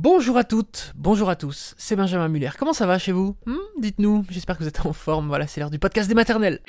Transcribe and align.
Bonjour 0.00 0.36
à 0.36 0.44
toutes, 0.44 0.92
bonjour 0.96 1.28
à 1.28 1.34
tous, 1.34 1.74
c'est 1.76 1.96
Benjamin 1.96 2.28
Muller. 2.28 2.50
Comment 2.56 2.72
ça 2.72 2.86
va 2.86 2.98
chez 2.98 3.10
vous 3.10 3.34
Hmm, 3.46 3.56
Dites-nous, 3.80 4.24
j'espère 4.30 4.56
que 4.56 4.62
vous 4.62 4.68
êtes 4.68 4.86
en 4.86 4.92
forme. 4.92 5.26
Voilà, 5.26 5.46
c'est 5.48 5.58
l'heure 5.60 5.70
du 5.70 5.78
podcast 5.80 6.08
des 6.08 6.14
maternelles. 6.14 6.60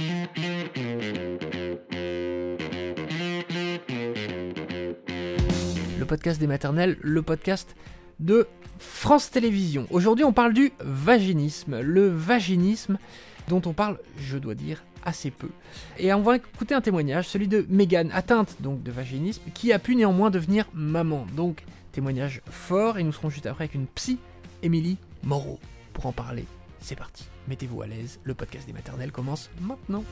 Le 5.98 6.06
podcast 6.06 6.40
des 6.40 6.48
maternelles, 6.48 6.98
le 7.02 7.22
podcast 7.22 7.76
de 8.20 8.48
France 8.80 9.30
Télévisions. 9.32 9.88
Aujourd'hui, 9.92 10.24
on 10.26 10.34
parle 10.34 10.54
du 10.54 10.72
vaginisme. 10.80 11.80
Le 11.82 12.08
vaginisme 12.08 12.98
dont 13.48 13.62
on 13.66 13.74
parle, 13.74 13.98
je 14.20 14.38
dois 14.38 14.56
dire, 14.56 14.84
assez 15.04 15.32
peu. 15.32 15.50
Et 15.98 16.14
on 16.14 16.22
va 16.22 16.38
écouter 16.38 16.74
un 16.76 16.82
témoignage, 16.82 17.28
celui 17.28 17.48
de 17.48 17.66
Megan, 17.70 18.10
atteinte 18.14 18.58
donc 18.62 18.84
de 18.84 18.92
vaginisme, 18.92 19.42
qui 19.54 19.74
a 19.74 19.80
pu 19.80 19.96
néanmoins 19.96 20.30
devenir 20.30 20.66
maman. 20.74 21.26
Donc, 21.36 21.64
témoignage 21.92 22.42
fort, 22.50 22.98
et 22.98 23.04
nous 23.04 23.12
serons 23.12 23.30
juste 23.30 23.46
après 23.46 23.66
avec 23.66 23.76
une 23.76 23.88
psy, 23.88 24.20
Émilie 24.64 24.98
Moreau. 25.24 25.60
Pour 25.94 26.06
en 26.06 26.12
parler, 26.12 26.46
c'est 26.80 26.96
parti. 26.96 27.26
Mettez-vous 27.48 27.82
à 27.82 27.88
l'aise, 27.88 28.20
le 28.24 28.34
podcast 28.34 28.68
des 28.68 28.74
maternelles 28.74 29.12
commence 29.12 29.50
maintenant. 29.62 30.04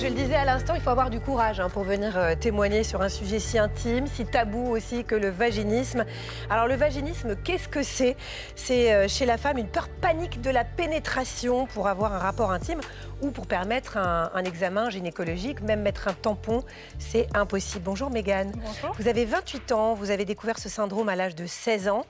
Je 0.00 0.06
le 0.06 0.14
disais 0.14 0.34
à 0.34 0.46
l'instant, 0.46 0.74
il 0.74 0.80
faut 0.80 0.88
avoir 0.88 1.10
du 1.10 1.20
courage 1.20 1.60
hein, 1.60 1.68
pour 1.68 1.82
venir 1.82 2.16
euh, 2.16 2.34
témoigner 2.34 2.84
sur 2.84 3.02
un 3.02 3.10
sujet 3.10 3.38
si 3.38 3.58
intime, 3.58 4.06
si 4.06 4.24
tabou 4.24 4.70
aussi 4.70 5.04
que 5.04 5.14
le 5.14 5.28
vaginisme. 5.28 6.06
Alors 6.48 6.66
le 6.66 6.74
vaginisme, 6.74 7.36
qu'est-ce 7.44 7.68
que 7.68 7.82
c'est? 7.82 8.16
C'est 8.56 8.94
euh, 8.94 9.08
chez 9.08 9.26
la 9.26 9.36
femme 9.36 9.58
une 9.58 9.68
peur 9.68 9.90
panique 10.00 10.40
de 10.40 10.48
la 10.48 10.64
pénétration 10.64 11.66
pour 11.66 11.86
avoir 11.86 12.14
un 12.14 12.18
rapport 12.18 12.50
intime 12.50 12.80
ou 13.22 13.30
pour 13.30 13.46
permettre 13.46 13.96
un, 13.96 14.30
un 14.34 14.44
examen 14.44 14.90
gynécologique, 14.90 15.60
même 15.60 15.82
mettre 15.82 16.08
un 16.08 16.12
tampon, 16.14 16.64
c'est 16.98 17.26
impossible. 17.34 17.84
Bonjour 17.84 18.10
Mégane. 18.10 18.52
Bonjour. 18.52 18.94
Vous 18.98 19.08
avez 19.08 19.24
28 19.24 19.72
ans, 19.72 19.94
vous 19.94 20.10
avez 20.10 20.24
découvert 20.24 20.58
ce 20.58 20.68
syndrome 20.68 21.08
à 21.08 21.16
l'âge 21.16 21.34
de 21.34 21.46
16 21.46 21.88
ans. 21.88 22.06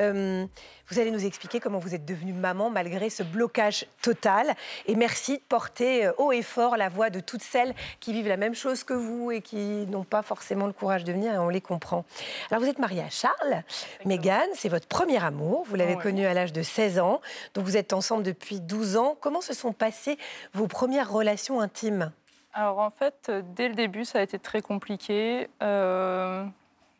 Euh, 0.00 0.44
vous 0.88 0.98
allez 0.98 1.10
nous 1.10 1.24
expliquer 1.24 1.58
comment 1.58 1.78
vous 1.78 1.94
êtes 1.94 2.04
devenue 2.04 2.32
maman 2.34 2.68
malgré 2.68 3.08
ce 3.08 3.22
blocage 3.22 3.86
total. 4.02 4.52
Et 4.86 4.94
merci 4.94 5.38
de 5.38 5.42
porter 5.48 6.06
euh, 6.06 6.12
haut 6.18 6.32
et 6.32 6.42
fort 6.42 6.76
la 6.76 6.88
voix 6.90 7.08
de 7.08 7.20
toutes 7.20 7.42
celles 7.42 7.74
qui 8.00 8.12
vivent 8.12 8.28
la 8.28 8.36
même 8.36 8.54
chose 8.54 8.84
que 8.84 8.92
vous 8.92 9.30
et 9.30 9.40
qui 9.40 9.86
n'ont 9.86 10.04
pas 10.04 10.22
forcément 10.22 10.66
le 10.66 10.72
courage 10.72 11.04
de 11.04 11.12
venir, 11.12 11.32
et 11.32 11.38
on 11.38 11.48
les 11.48 11.60
comprend. 11.62 12.04
Alors 12.50 12.62
vous 12.62 12.68
êtes 12.68 12.78
mariée 12.78 13.02
à 13.02 13.08
Charles. 13.10 13.62
Mégane, 14.04 14.48
c'est 14.54 14.68
votre 14.68 14.86
premier 14.86 15.22
amour. 15.22 15.64
Vous 15.66 15.76
l'avez 15.76 15.92
Ouais. 15.96 16.02
connu 16.02 16.26
à 16.26 16.34
l'âge 16.34 16.52
de 16.52 16.62
16 16.62 16.98
ans. 16.98 17.20
Donc 17.54 17.64
vous 17.64 17.76
êtes 17.76 17.92
ensemble 17.92 18.22
depuis 18.22 18.60
12 18.60 18.96
ans. 18.96 19.16
Comment 19.20 19.40
se 19.40 19.54
sont 19.54 19.72
passées 19.72 20.18
vos 20.54 20.66
premières 20.68 21.10
relations 21.10 21.60
intimes 21.60 22.12
Alors 22.54 22.78
en 22.78 22.90
fait, 22.90 23.26
euh, 23.28 23.42
dès 23.56 23.68
le 23.68 23.74
début, 23.74 24.04
ça 24.04 24.18
a 24.18 24.22
été 24.22 24.38
très 24.38 24.62
compliqué. 24.62 25.48
Euh, 25.62 26.44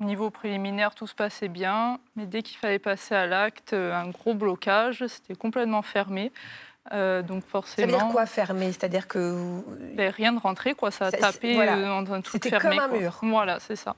niveau 0.00 0.30
préliminaire, 0.30 0.94
tout 0.94 1.06
se 1.06 1.14
passait 1.14 1.48
bien, 1.48 1.98
mais 2.16 2.26
dès 2.26 2.42
qu'il 2.42 2.58
fallait 2.58 2.78
passer 2.78 3.14
à 3.14 3.26
l'acte, 3.26 3.72
euh, 3.72 3.94
un 3.94 4.08
gros 4.08 4.34
blocage, 4.34 5.04
c'était 5.06 5.34
complètement 5.34 5.82
fermé. 5.82 6.32
Euh, 6.92 7.22
donc 7.22 7.44
Ça 7.44 7.50
forcément, 7.50 7.92
veut 7.92 7.98
dire 7.98 8.08
quoi 8.08 8.26
fermé? 8.26 8.66
C'est-à-dire 8.72 9.06
que 9.06 9.18
vous- 9.32 9.64
ben, 9.94 10.10
rien 10.10 10.32
de 10.32 10.40
rentré, 10.40 10.74
quoi. 10.74 10.90
Ça 10.90 11.06
a 11.06 11.10
Ça, 11.12 11.18
tapé 11.18 11.54
voilà. 11.54 11.76
en 11.94 12.00
un 12.10 12.20
truc 12.22 12.42
C'était 12.42 12.50
fermé. 12.50 12.76
comme 12.76 12.84
un 12.84 12.88
quoi. 12.88 12.98
mur. 12.98 13.18
Voilà, 13.22 13.60
c'est 13.60 13.76
ça. 13.76 13.94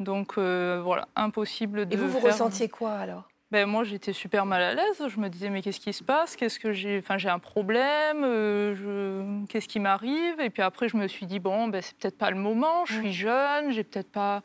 Donc 0.00 0.38
euh, 0.38 0.80
voilà, 0.82 1.06
impossible 1.16 1.86
de 1.86 1.94
et 1.94 1.98
vous 1.98 2.08
vous 2.08 2.20
faire- 2.20 2.32
ressentiez 2.32 2.68
quoi 2.70 2.92
alors? 2.94 3.28
Ben, 3.54 3.66
moi, 3.66 3.84
j'étais 3.84 4.12
super 4.12 4.46
mal 4.46 4.60
à 4.60 4.74
l'aise. 4.74 5.00
Je 5.06 5.20
me 5.20 5.28
disais, 5.28 5.48
mais 5.48 5.62
qu'est-ce 5.62 5.78
qui 5.78 5.92
se 5.92 6.02
passe? 6.02 6.34
Qu'est-ce 6.34 6.58
que 6.58 6.72
j'ai 6.72 6.98
Enfin, 6.98 7.18
j'ai 7.18 7.28
un 7.28 7.38
problème. 7.38 8.24
euh, 8.24 8.74
je... 8.74 9.46
Qu'est-ce 9.46 9.68
qui 9.68 9.78
m'arrive? 9.78 10.40
Et 10.40 10.50
puis 10.50 10.60
après, 10.60 10.88
je 10.88 10.96
me 10.96 11.06
suis 11.06 11.24
dit, 11.24 11.38
bon, 11.38 11.68
ben, 11.68 11.80
c'est 11.80 11.96
peut-être 11.96 12.18
pas 12.18 12.32
le 12.32 12.36
moment. 12.36 12.84
Je 12.84 12.94
suis 12.94 13.12
jeune. 13.12 13.70
J'ai 13.70 13.84
peut-être 13.84 14.10
pas. 14.10 14.42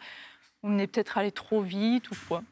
On 0.61 0.77
est 0.77 0.85
peut-être 0.85 1.17
allé 1.17 1.31
trop 1.31 1.61
vite 1.61 2.11
ou 2.11 2.15
quoi. 2.27 2.43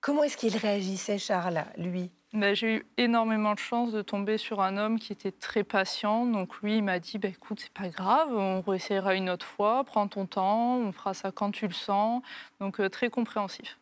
Comment 0.00 0.22
est-ce 0.22 0.36
qu'il 0.36 0.56
réagissait, 0.56 1.18
Charles, 1.18 1.64
lui? 1.76 2.12
Ben, 2.32 2.54
j'ai 2.54 2.76
eu 2.76 2.86
énormément 2.96 3.54
de 3.54 3.58
chance 3.58 3.90
de 3.90 4.02
tomber 4.02 4.38
sur 4.38 4.60
un 4.60 4.76
homme 4.76 5.00
qui 5.00 5.12
était 5.12 5.32
très 5.32 5.64
patient. 5.64 6.26
Donc 6.26 6.62
lui, 6.62 6.76
il 6.76 6.84
m'a 6.84 7.00
dit, 7.00 7.18
ben, 7.18 7.32
écoute, 7.32 7.58
c'est 7.58 7.72
pas 7.72 7.88
grave, 7.88 8.28
on 8.32 8.60
réessayera 8.60 9.16
une 9.16 9.28
autre 9.28 9.44
fois. 9.46 9.82
Prends 9.82 10.06
ton 10.06 10.26
temps. 10.26 10.76
On 10.76 10.92
fera 10.92 11.12
ça 11.12 11.32
quand 11.32 11.50
tu 11.50 11.66
le 11.66 11.74
sens. 11.74 12.22
Donc 12.60 12.78
euh, 12.78 12.88
très 12.88 13.10
compréhensif. 13.10 13.78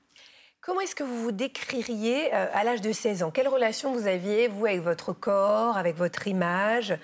Comment 0.65 0.81
est-ce 0.81 0.95
que 0.95 1.05
vous 1.05 1.23
vous 1.23 1.33
décririez 1.33 2.35
euh, 2.35 2.47
à 2.55 2.65
l'âge 2.65 2.81
de 2.81 2.91
16 2.91 3.23
ans? 3.23 3.31
Quelle 3.31 3.49
relation 3.49 3.93
vous 3.93 4.07
aviez, 4.07 4.49
vous, 4.49 4.65
avec 4.65 4.81
votre 4.81 5.13
corps, 5.13 5.77
avec 5.77 5.95
votre 5.97 6.27
image? 6.27 6.97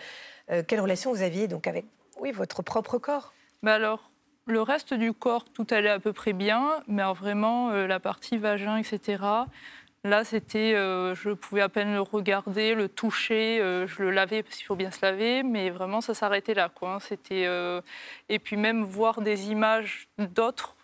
Euh, 0.50 0.62
Quelle 0.66 0.80
relation 0.80 1.12
vous 1.12 1.20
aviez 1.20 1.46
donc 1.46 1.66
avec 1.66 1.84
oui, 2.18 2.32
votre 2.32 2.62
propre 2.62 2.96
corps? 2.96 3.34
Bah 3.62 3.74
alors, 3.74 4.10
le 4.46 4.62
reste 4.62 4.94
du 4.94 5.12
corps, 5.12 5.44
tout 5.44 5.66
allait 5.70 5.90
à 5.90 5.98
peu 5.98 6.14
près 6.14 6.32
bien, 6.32 6.82
mais 6.88 7.02
vraiment, 7.12 7.68
euh, 7.70 7.86
la 7.86 8.00
partie 8.00 8.38
vagin, 8.38 8.78
etc., 8.78 9.22
là, 10.04 10.24
c'était, 10.24 10.72
je 10.72 11.32
pouvais 11.34 11.60
à 11.60 11.68
peine 11.68 11.92
le 11.92 12.00
regarder, 12.00 12.74
le 12.74 12.88
toucher, 12.88 13.58
je 13.58 14.02
le 14.02 14.10
lavais 14.10 14.42
parce 14.42 14.56
qu'il 14.56 14.64
faut 14.64 14.74
bien 14.74 14.90
se 14.90 15.04
laver, 15.04 15.42
mais 15.42 15.68
vraiment, 15.68 16.00
ça 16.00 16.14
s'arrêtait 16.14 16.54
là, 16.54 16.70
quoi. 16.74 16.94
hein. 16.94 17.00
C'était, 17.00 17.46
Et 18.30 18.38
puis 18.38 18.56
même 18.56 18.82
voir 18.82 19.20
des 19.20 19.50
images 19.50 20.08
d'autres. 20.16 20.78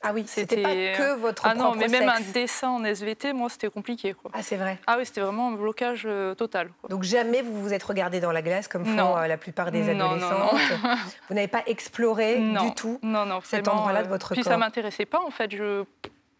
Ah 0.00 0.12
oui, 0.14 0.24
c'était 0.26 0.62
pas 0.62 0.68
que 0.96 1.16
votre 1.16 1.44
Ah 1.44 1.54
non, 1.54 1.74
mais 1.74 1.88
même 1.88 2.08
un 2.08 2.20
dessin 2.32 2.68
en 2.68 2.84
SVT, 2.84 3.32
moi, 3.32 3.48
c'était 3.48 3.68
compliqué, 3.68 4.14
quoi. 4.14 4.30
Ah, 4.32 4.42
c'est 4.42 4.54
vrai. 4.56 4.78
Ah 4.86 4.94
oui, 4.96 5.04
c'était 5.04 5.20
vraiment 5.20 5.48
un 5.48 5.52
blocage 5.52 6.04
euh, 6.06 6.34
total. 6.36 6.68
quoi. 6.80 6.88
Donc 6.88 7.02
jamais 7.02 7.42
vous 7.42 7.60
vous 7.60 7.72
êtes 7.72 7.82
regardé 7.82 8.20
dans 8.20 8.30
la 8.30 8.40
glace 8.42 8.68
comme 8.68 8.84
font 8.84 8.92
Non. 8.92 9.18
euh, 9.18 9.26
la 9.26 9.36
plupart 9.36 9.72
des 9.72 9.82
Non, 9.94 10.14
non, 10.16 10.26
adolescentes. 10.28 10.60
Vous 11.28 11.34
n'avez 11.34 11.48
pas 11.48 11.62
exploré 11.66 12.38
non, 12.38 12.66
du 12.66 12.74
tout. 12.74 12.98
Non, 13.02 13.26
non, 13.26 13.40
cet 13.42 13.66
endroit-là 13.66 14.02
de 14.02 14.06
euh, 14.06 14.10
votre 14.10 14.32
Puis 14.34 14.42
corps. 14.42 14.52
ça 14.52 14.56
m'intéressait 14.56 15.04
pas, 15.06 15.20
en 15.20 15.30
fait. 15.30 15.50
Je, 15.50 15.82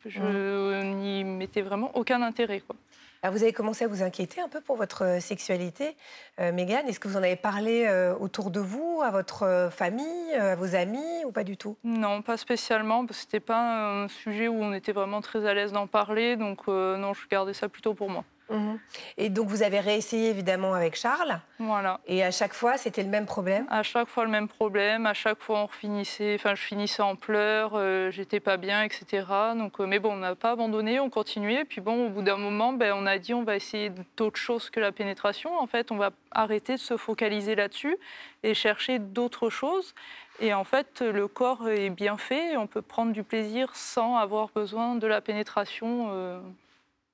je 0.07 0.83
n'y 0.83 1.25
mettais 1.25 1.63
vraiment 1.63 1.91
aucun 1.95 2.23
intérêt. 2.23 2.61
Quoi. 2.61 2.77
Alors, 3.23 3.35
vous 3.35 3.43
avez 3.43 3.53
commencé 3.53 3.85
à 3.85 3.89
vous 3.89 4.05
inquiéter 4.05 4.41
un 4.41 4.49
peu 4.49 4.61
pour 4.61 4.77
votre 4.77 5.05
euh, 5.05 5.21
sexualité, 5.21 5.97
euh. 6.39 6.53
Est-ce 6.57 7.01
que 7.01 7.09
vous 7.09 7.17
en 7.17 7.23
avez 7.23 7.35
parlé 7.35 7.85
euh, 7.87 8.15
autour 8.15 8.53
de 8.53 8.61
vous, 8.61 9.01
à 9.05 9.11
votre 9.11 9.43
euh, 9.43 9.71
famille, 9.71 10.33
à 10.35 10.55
vos 10.55 10.77
amis 10.77 11.25
ou 11.27 11.33
pas 11.33 11.43
du 11.43 11.57
tout? 11.57 11.77
Non, 11.83 12.23
pas 12.23 12.37
spécialement, 12.37 13.05
parce 13.07 13.19
que 13.19 13.25
c'était 13.25 13.41
pas 13.41 14.03
un 14.03 14.09
sujet 14.09 14.47
où 14.47 14.55
on 14.63 14.73
était 14.73 14.93
vraiment 14.93 15.21
très 15.21 15.47
à 15.47 15.55
l'aise 15.55 15.73
d'en 15.73 15.89
parler. 15.89 16.37
Donc, 16.37 16.69
non, 16.69 17.13
je 17.13 17.27
gardais 17.29 17.55
ça 17.55 17.69
plutôt 17.69 17.95
pour 17.95 18.09
moi. 18.09 18.25
Mhm. 18.51 18.79
Et 19.19 19.29
donc 19.29 19.49
vous 19.49 19.63
avez 19.63 19.81
réessayé 19.81 20.31
évidemment 20.31 20.73
avec 20.75 20.97
Charles. 20.97 21.39
Voilà. 21.59 22.01
Et 22.07 22.23
à 22.25 22.31
chaque 22.31 22.55
fois, 22.55 22.79
c'était 22.79 23.03
le 23.03 23.09
même 23.11 23.27
problème? 23.27 23.67
À 23.69 23.83
chaque 23.83 24.09
fois, 24.09 24.25
le 24.25 24.31
même 24.31 24.49
problème. 24.49 25.05
À 25.07 25.13
chaque 25.15 25.41
fois, 25.43 25.61
on 25.61 25.67
refinissait. 25.67 26.35
Enfin, 26.37 26.55
je 26.55 26.63
finissais 26.63 27.03
en 27.03 27.15
pleurs. 27.17 27.73
euh, 27.75 28.11
J'étais 28.11 28.41
pas 28.41 28.57
bien, 28.57 28.83
etc. 28.85 29.27
Donc, 29.55 29.81
euh, 29.81 29.87
mais 29.87 29.99
bon, 29.99 30.13
on 30.15 30.17
n'a 30.17 30.35
pas 30.35 30.53
abandonné. 30.53 30.99
On 31.01 31.11
continuait. 31.11 31.65
Puis 31.65 31.81
bon, 31.81 32.07
au 32.07 32.09
bout 32.09 32.23
d'un 32.23 32.37
moment, 32.39 32.73
ben, 32.73 32.95
on 32.97 33.05
a 33.07 33.19
dit 33.19 33.35
on 33.35 33.43
va 33.43 33.57
essayer 33.57 33.93
d'autres 34.17 34.39
choses 34.41 34.71
que 34.71 34.81
la 34.81 34.93
pénétration. 34.93 35.59
En 35.59 35.67
fait, 35.67 35.91
on 35.93 35.97
va 35.97 36.11
arrêter 36.31 36.75
de 36.75 36.81
se 36.81 36.97
focaliser 36.97 37.55
là-dessus 37.55 37.97
et 38.43 38.55
chercher 38.55 38.99
d'autres 38.99 39.51
choses. 39.51 39.95
Et 40.41 40.55
en 40.55 40.65
fait, 40.65 41.01
le 41.03 41.27
corps 41.29 41.69
est 41.69 41.91
bien 41.91 42.17
fait. 42.17 42.57
On 42.57 42.67
peut 42.69 42.83
prendre 42.83 43.13
du 43.13 43.25
plaisir 43.25 43.75
sans 43.75 44.17
avoir 44.17 44.49
besoin 44.55 44.95
de 44.95 45.07
la 45.07 45.21
pénétration. 45.21 46.09
euh, 46.13 46.41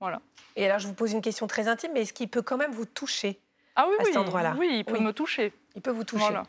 voilà. 0.00 0.20
Et 0.56 0.66
alors, 0.66 0.78
je 0.78 0.86
vous 0.86 0.94
pose 0.94 1.12
une 1.12 1.22
question 1.22 1.46
très 1.46 1.66
intime, 1.68 1.92
mais 1.94 2.02
est-ce 2.02 2.12
qu'il 2.12 2.28
peut 2.28 2.42
quand 2.42 2.56
même 2.56 2.72
vous 2.72 2.84
toucher 2.86 3.40
Ah 3.76 3.86
oui, 3.88 3.94
À 3.98 4.04
cet 4.04 4.16
endroit-là. 4.16 4.54
oui, 4.58 4.68
il 4.72 4.84
peut 4.84 4.94
Oui. 4.98 5.02
me 5.02 5.12
toucher. 5.12 5.52
Il 5.76 5.82
peut 5.82 5.90
vous 5.90 6.04
toucher. 6.04 6.22
Voilà. 6.26 6.44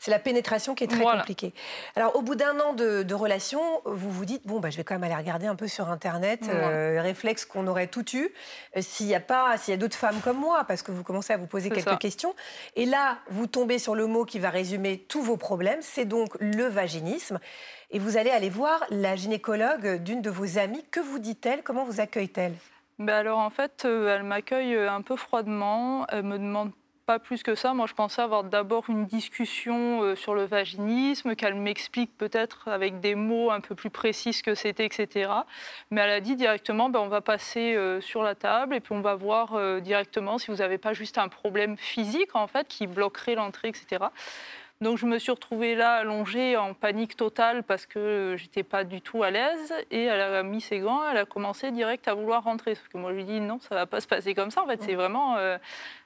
C'est 0.00 0.10
la 0.10 0.18
pénétration 0.18 0.74
qui 0.74 0.82
est 0.82 0.88
très 0.88 0.98
Voilà. 1.02 1.20
compliquée. 1.20 1.54
Alors, 1.94 2.16
au 2.16 2.22
bout 2.22 2.34
d'un 2.34 2.58
an 2.58 2.72
de, 2.72 3.04
de 3.04 3.14
relation, 3.14 3.60
vous 3.84 4.10
vous 4.10 4.24
dites 4.24 4.44
bon, 4.48 4.58
bah, 4.58 4.70
je 4.70 4.76
vais 4.76 4.82
quand 4.82 4.94
même 4.94 5.04
aller 5.04 5.14
regarder 5.14 5.46
un 5.46 5.54
peu 5.54 5.68
sur 5.68 5.88
Internet, 5.90 6.48
euh, 6.48 7.00
réflexe 7.00 7.44
qu'on 7.44 7.68
aurait 7.68 7.86
tout 7.86 8.04
eu, 8.16 8.28
euh, 8.76 8.80
s'il 8.82 9.06
y 9.06 9.14
a 9.14 9.20
pas, 9.20 9.56
s'il 9.58 9.70
y 9.70 9.74
a 9.76 9.76
d'autres 9.78 9.96
femmes 9.96 10.18
comme 10.24 10.38
moi, 10.38 10.64
parce 10.66 10.82
que 10.82 10.90
vous 10.90 11.04
commencez 11.04 11.32
à 11.32 11.36
vous 11.36 11.46
poser 11.46 11.70
quelques 11.70 11.88
ça. 11.88 11.96
questions. 11.96 12.34
Et 12.74 12.84
là, 12.86 13.18
vous 13.30 13.46
tombez 13.46 13.78
sur 13.78 13.94
le 13.94 14.08
mot 14.08 14.24
qui 14.24 14.40
va 14.40 14.50
résumer 14.50 14.98
tous 14.98 15.22
vos 15.22 15.36
problèmes. 15.36 15.78
C'est 15.82 16.06
donc 16.06 16.34
le 16.40 16.64
vaginisme. 16.64 17.38
Et 17.92 18.00
vous 18.00 18.16
allez 18.16 18.30
aller 18.30 18.50
voir 18.50 18.82
la 18.90 19.14
gynécologue 19.14 20.02
d'une 20.02 20.20
de 20.20 20.30
vos 20.30 20.58
amies. 20.58 20.84
Que 20.90 20.98
vous 20.98 21.20
dit-elle? 21.20 21.62
Comment 21.62 21.84
vous 21.84 22.00
accueille-t-elle? 22.00 22.54
Ben 23.00 23.14
alors 23.14 23.40
en 23.40 23.50
fait, 23.50 23.84
euh, 23.84 24.14
elle 24.14 24.22
m'accueille 24.22 24.74
euh, 24.76 24.90
un 24.90 25.02
peu 25.02 25.16
froidement. 25.16 26.06
Elle 26.08 26.22
me 26.22 26.38
demande 26.38 26.70
pas 27.06 27.18
plus 27.18 27.42
que 27.42 27.56
ça. 27.56 27.74
Moi, 27.74 27.86
je 27.86 27.92
pensais 27.92 28.22
avoir 28.22 28.44
d'abord 28.44 28.88
une 28.88 29.04
discussion 29.06 30.02
euh, 30.02 30.14
sur 30.14 30.34
le 30.34 30.44
vaginisme, 30.44 31.34
qu'elle 31.34 31.56
m'explique 31.56 32.16
peut-être 32.16 32.68
avec 32.68 33.00
des 33.00 33.16
mots 33.16 33.50
un 33.50 33.60
peu 33.60 33.74
plus 33.74 33.90
précis 33.90 34.32
ce 34.32 34.44
que 34.44 34.54
c'était, 34.54 34.86
etc. 34.86 35.30
Mais 35.90 36.02
elle 36.02 36.10
a 36.10 36.20
dit 36.20 36.36
directement, 36.36 36.88
ben, 36.88 37.00
on 37.00 37.08
va 37.08 37.20
passer 37.20 37.76
sur 38.00 38.22
la 38.22 38.36
table 38.36 38.76
et 38.76 38.80
puis 38.80 38.94
on 38.94 39.00
va 39.00 39.16
voir 39.16 39.80
directement 39.82 40.38
si 40.38 40.50
vous 40.50 40.58
n'avez 40.58 40.78
pas 40.78 40.92
juste 40.94 41.18
un 41.18 41.28
problème 41.28 41.76
physique 41.76 42.34
en 42.34 42.46
fait 42.46 42.68
qui 42.68 42.86
bloquerait 42.86 43.34
l'entrée, 43.34 43.68
etc. 43.68 44.06
Donc 44.84 44.98
je 44.98 45.06
me 45.06 45.18
suis 45.18 45.32
retrouvée 45.32 45.74
là 45.74 45.94
allongée 45.94 46.58
en 46.58 46.74
panique 46.74 47.16
totale 47.16 47.62
parce 47.62 47.86
que 47.86 48.34
j'étais 48.36 48.62
pas 48.62 48.84
du 48.84 49.00
tout 49.00 49.22
à 49.22 49.30
l'aise. 49.30 49.72
Et 49.90 50.02
elle 50.02 50.20
a 50.20 50.42
mis 50.42 50.60
ses 50.60 50.78
gants, 50.80 51.00
elle 51.10 51.16
a 51.16 51.24
commencé 51.24 51.70
direct 51.70 52.06
à 52.06 52.12
vouloir 52.12 52.44
rentrer. 52.44 52.74
Sauf 52.74 52.88
que 52.88 52.98
moi 52.98 53.12
je 53.12 53.16
lui 53.16 53.22
ai 53.22 53.24
dit 53.24 53.40
non, 53.40 53.58
ça 53.60 53.74
va 53.74 53.86
pas 53.86 54.02
se 54.02 54.06
passer 54.06 54.34
comme 54.34 54.50
ça. 54.50 54.62
En 54.62 54.66
fait, 54.66 54.82
c'est 54.82 54.94
vraiment. 54.94 55.38
Euh, 55.38 55.56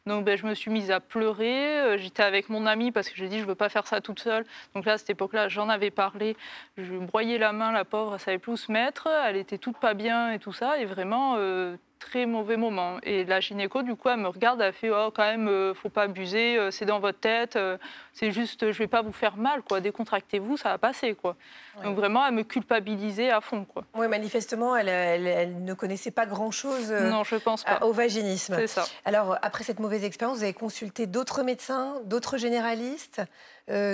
donc 0.07 0.25
ben, 0.25 0.39
je 0.39 0.47
me 0.47 0.55
suis 0.55 0.71
mise 0.71 0.93
à 0.93 1.01
pleurer. 1.01 1.81
Euh, 1.81 1.99
j'étais 1.99 2.23
avec 2.23 2.51
mon 2.51 2.67
amie 2.67 2.93
parce 2.93 3.09
que 3.09 3.17
j'ai 3.17 3.27
dit 3.27 3.41
je 3.41 3.47
veux 3.47 3.57
pas 3.57 3.69
faire 3.69 3.89
ça 3.89 4.01
toute 4.01 4.21
seule. 4.21 4.45
Donc 4.77 4.85
là 4.85 4.93
à 4.93 4.99
cette 4.99 5.11
époque-là, 5.11 5.49
j'en 5.49 5.69
avais 5.69 5.91
parlé. 5.91 6.37
Je 6.77 6.93
broyais 6.99 7.39
la 7.39 7.51
main, 7.51 7.73
la 7.73 7.85
pauvre, 7.85 8.15
elle 8.15 8.21
savait 8.21 8.39
plus 8.39 8.53
où 8.53 8.57
se 8.57 8.71
mettre. 8.71 9.09
Elle 9.27 9.39
était 9.39 9.59
toute 9.59 9.79
pas 9.79 9.95
bien 9.95 10.31
et 10.31 10.39
tout 10.39 10.53
ça. 10.53 10.79
Et 10.79 10.85
vraiment 10.85 11.35
euh, 11.37 11.77
très 11.99 12.27
mauvais 12.27 12.57
moment. 12.57 12.99
Et 13.03 13.25
la 13.25 13.41
gynéco, 13.41 13.83
du 13.83 13.95
coup, 13.95 14.09
elle 14.09 14.21
me 14.21 14.29
regarde, 14.29 14.61
elle 14.61 14.73
fait 14.73 14.91
Oh, 14.91 15.11
quand 15.15 15.25
même, 15.25 15.49
euh, 15.49 15.75
faut 15.75 15.89
pas 15.89 16.03
abuser, 16.03 16.57
euh, 16.57 16.71
c'est 16.71 16.85
dans 16.85 17.01
votre 17.01 17.19
tête, 17.19 17.57
euh, 17.57 17.77
c'est 18.13 18.31
juste, 18.31 18.73
je 18.73 18.79
vais 18.79 18.87
pas 18.87 19.03
vous 19.03 19.13
faire 19.13 19.37
mal, 19.37 19.63
quoi. 19.63 19.81
Décontractez-vous, 19.81 20.57
ça 20.57 20.71
va 20.71 20.79
passer, 20.79 21.15
quoi. 21.15 21.37
Donc 21.85 21.97
vraiment, 21.97 22.27
elle 22.27 22.35
me 22.35 22.43
culpabilisait 22.43 23.31
à 23.31 23.41
fond, 23.41 23.65
quoi. 23.65 23.85
Oui, 23.95 24.09
manifestement, 24.09 24.75
elle, 24.77 24.89
elle, 24.89 25.65
ne 25.65 25.75
connaissait 25.75 26.11
pas 26.11 26.27
grand-chose 26.27 26.91
non, 26.91 27.23
je 27.25 27.37
pense 27.37 27.65
pas. 27.65 27.81
au 27.83 27.93
vaginisme. 27.93 28.57
C'est 28.57 28.67
ça. 28.67 28.87
Alors, 29.05 29.39
après 29.43 29.65
cette 29.65 29.79
mauvaise 29.79 30.05
expérience, 30.05 30.39
vous 30.39 30.45
avez 30.45 30.55
consulté 30.55 31.07
d'autres 31.07 31.43
médecins, 31.43 32.01
d'autres 32.05 32.37
généralistes 32.37 33.23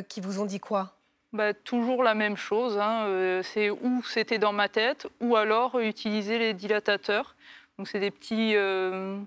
qui 0.09 0.21
vous 0.21 0.41
ont 0.41 0.47
dit 0.47 0.61
quoi? 0.61 0.93
Bah, 1.33 1.53
toujours 1.53 2.05
la 2.05 2.15
même 2.15 2.37
chose. 2.37 2.79
Hein. 2.79 3.43
c'est 3.43 3.69
ou 3.69 4.03
c'était 4.05 4.39
dans 4.39 4.53
ma 4.53 4.69
tête, 4.69 5.07
ou 5.21 5.37
alors 5.37 5.79
utiliser 5.81 6.39
les 6.39 6.55
dilatateurs. 6.55 7.35
Donc 7.79 7.89
c'est 7.89 8.01
des 8.01 8.11
petits, 8.11 8.55
euh, 8.57 9.19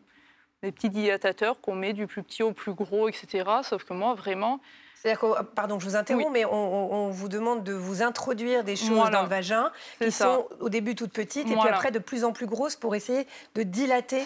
des 0.63 0.71
petits 0.71 0.89
dilatateurs 0.89 1.59
qu'on 1.61 1.75
met 1.75 1.94
du 1.94 2.07
plus 2.07 2.23
petit 2.23 2.44
au 2.44 2.51
plus 2.51 2.73
gros, 2.73 3.09
etc. 3.09 3.49
Sauf 3.63 3.83
que 3.83 3.94
moi, 3.94 4.13
vraiment... 4.13 4.59
C'est-à-dire 4.95 5.19
que, 5.19 5.44
pardon, 5.44 5.79
je 5.79 5.85
vous 5.85 5.95
interromps, 5.95 6.31
mais 6.33 6.44
on, 6.44 7.09
vous 7.11 7.29
demande 7.29 7.63
de 7.63 7.73
vous 7.73 8.01
introduire 8.01 8.63
des 8.63 8.75
choses 8.75 9.11
dans 9.11 9.21
le 9.21 9.27
vagin 9.27 9.71
qui 10.01 10.11
sont 10.11 10.47
au 10.59 10.69
début 10.69 10.95
toutes 10.95 11.13
petites 11.13 11.47
et 11.47 11.55
puis 11.55 11.69
après 11.69 11.91
de 11.91 11.99
plus 11.99 12.23
en 12.23 12.31
plus 12.31 12.47
grosses 12.47 12.75
pour 12.75 12.95
essayer 12.95 13.27
de 13.53 13.61
dilater 13.61 14.25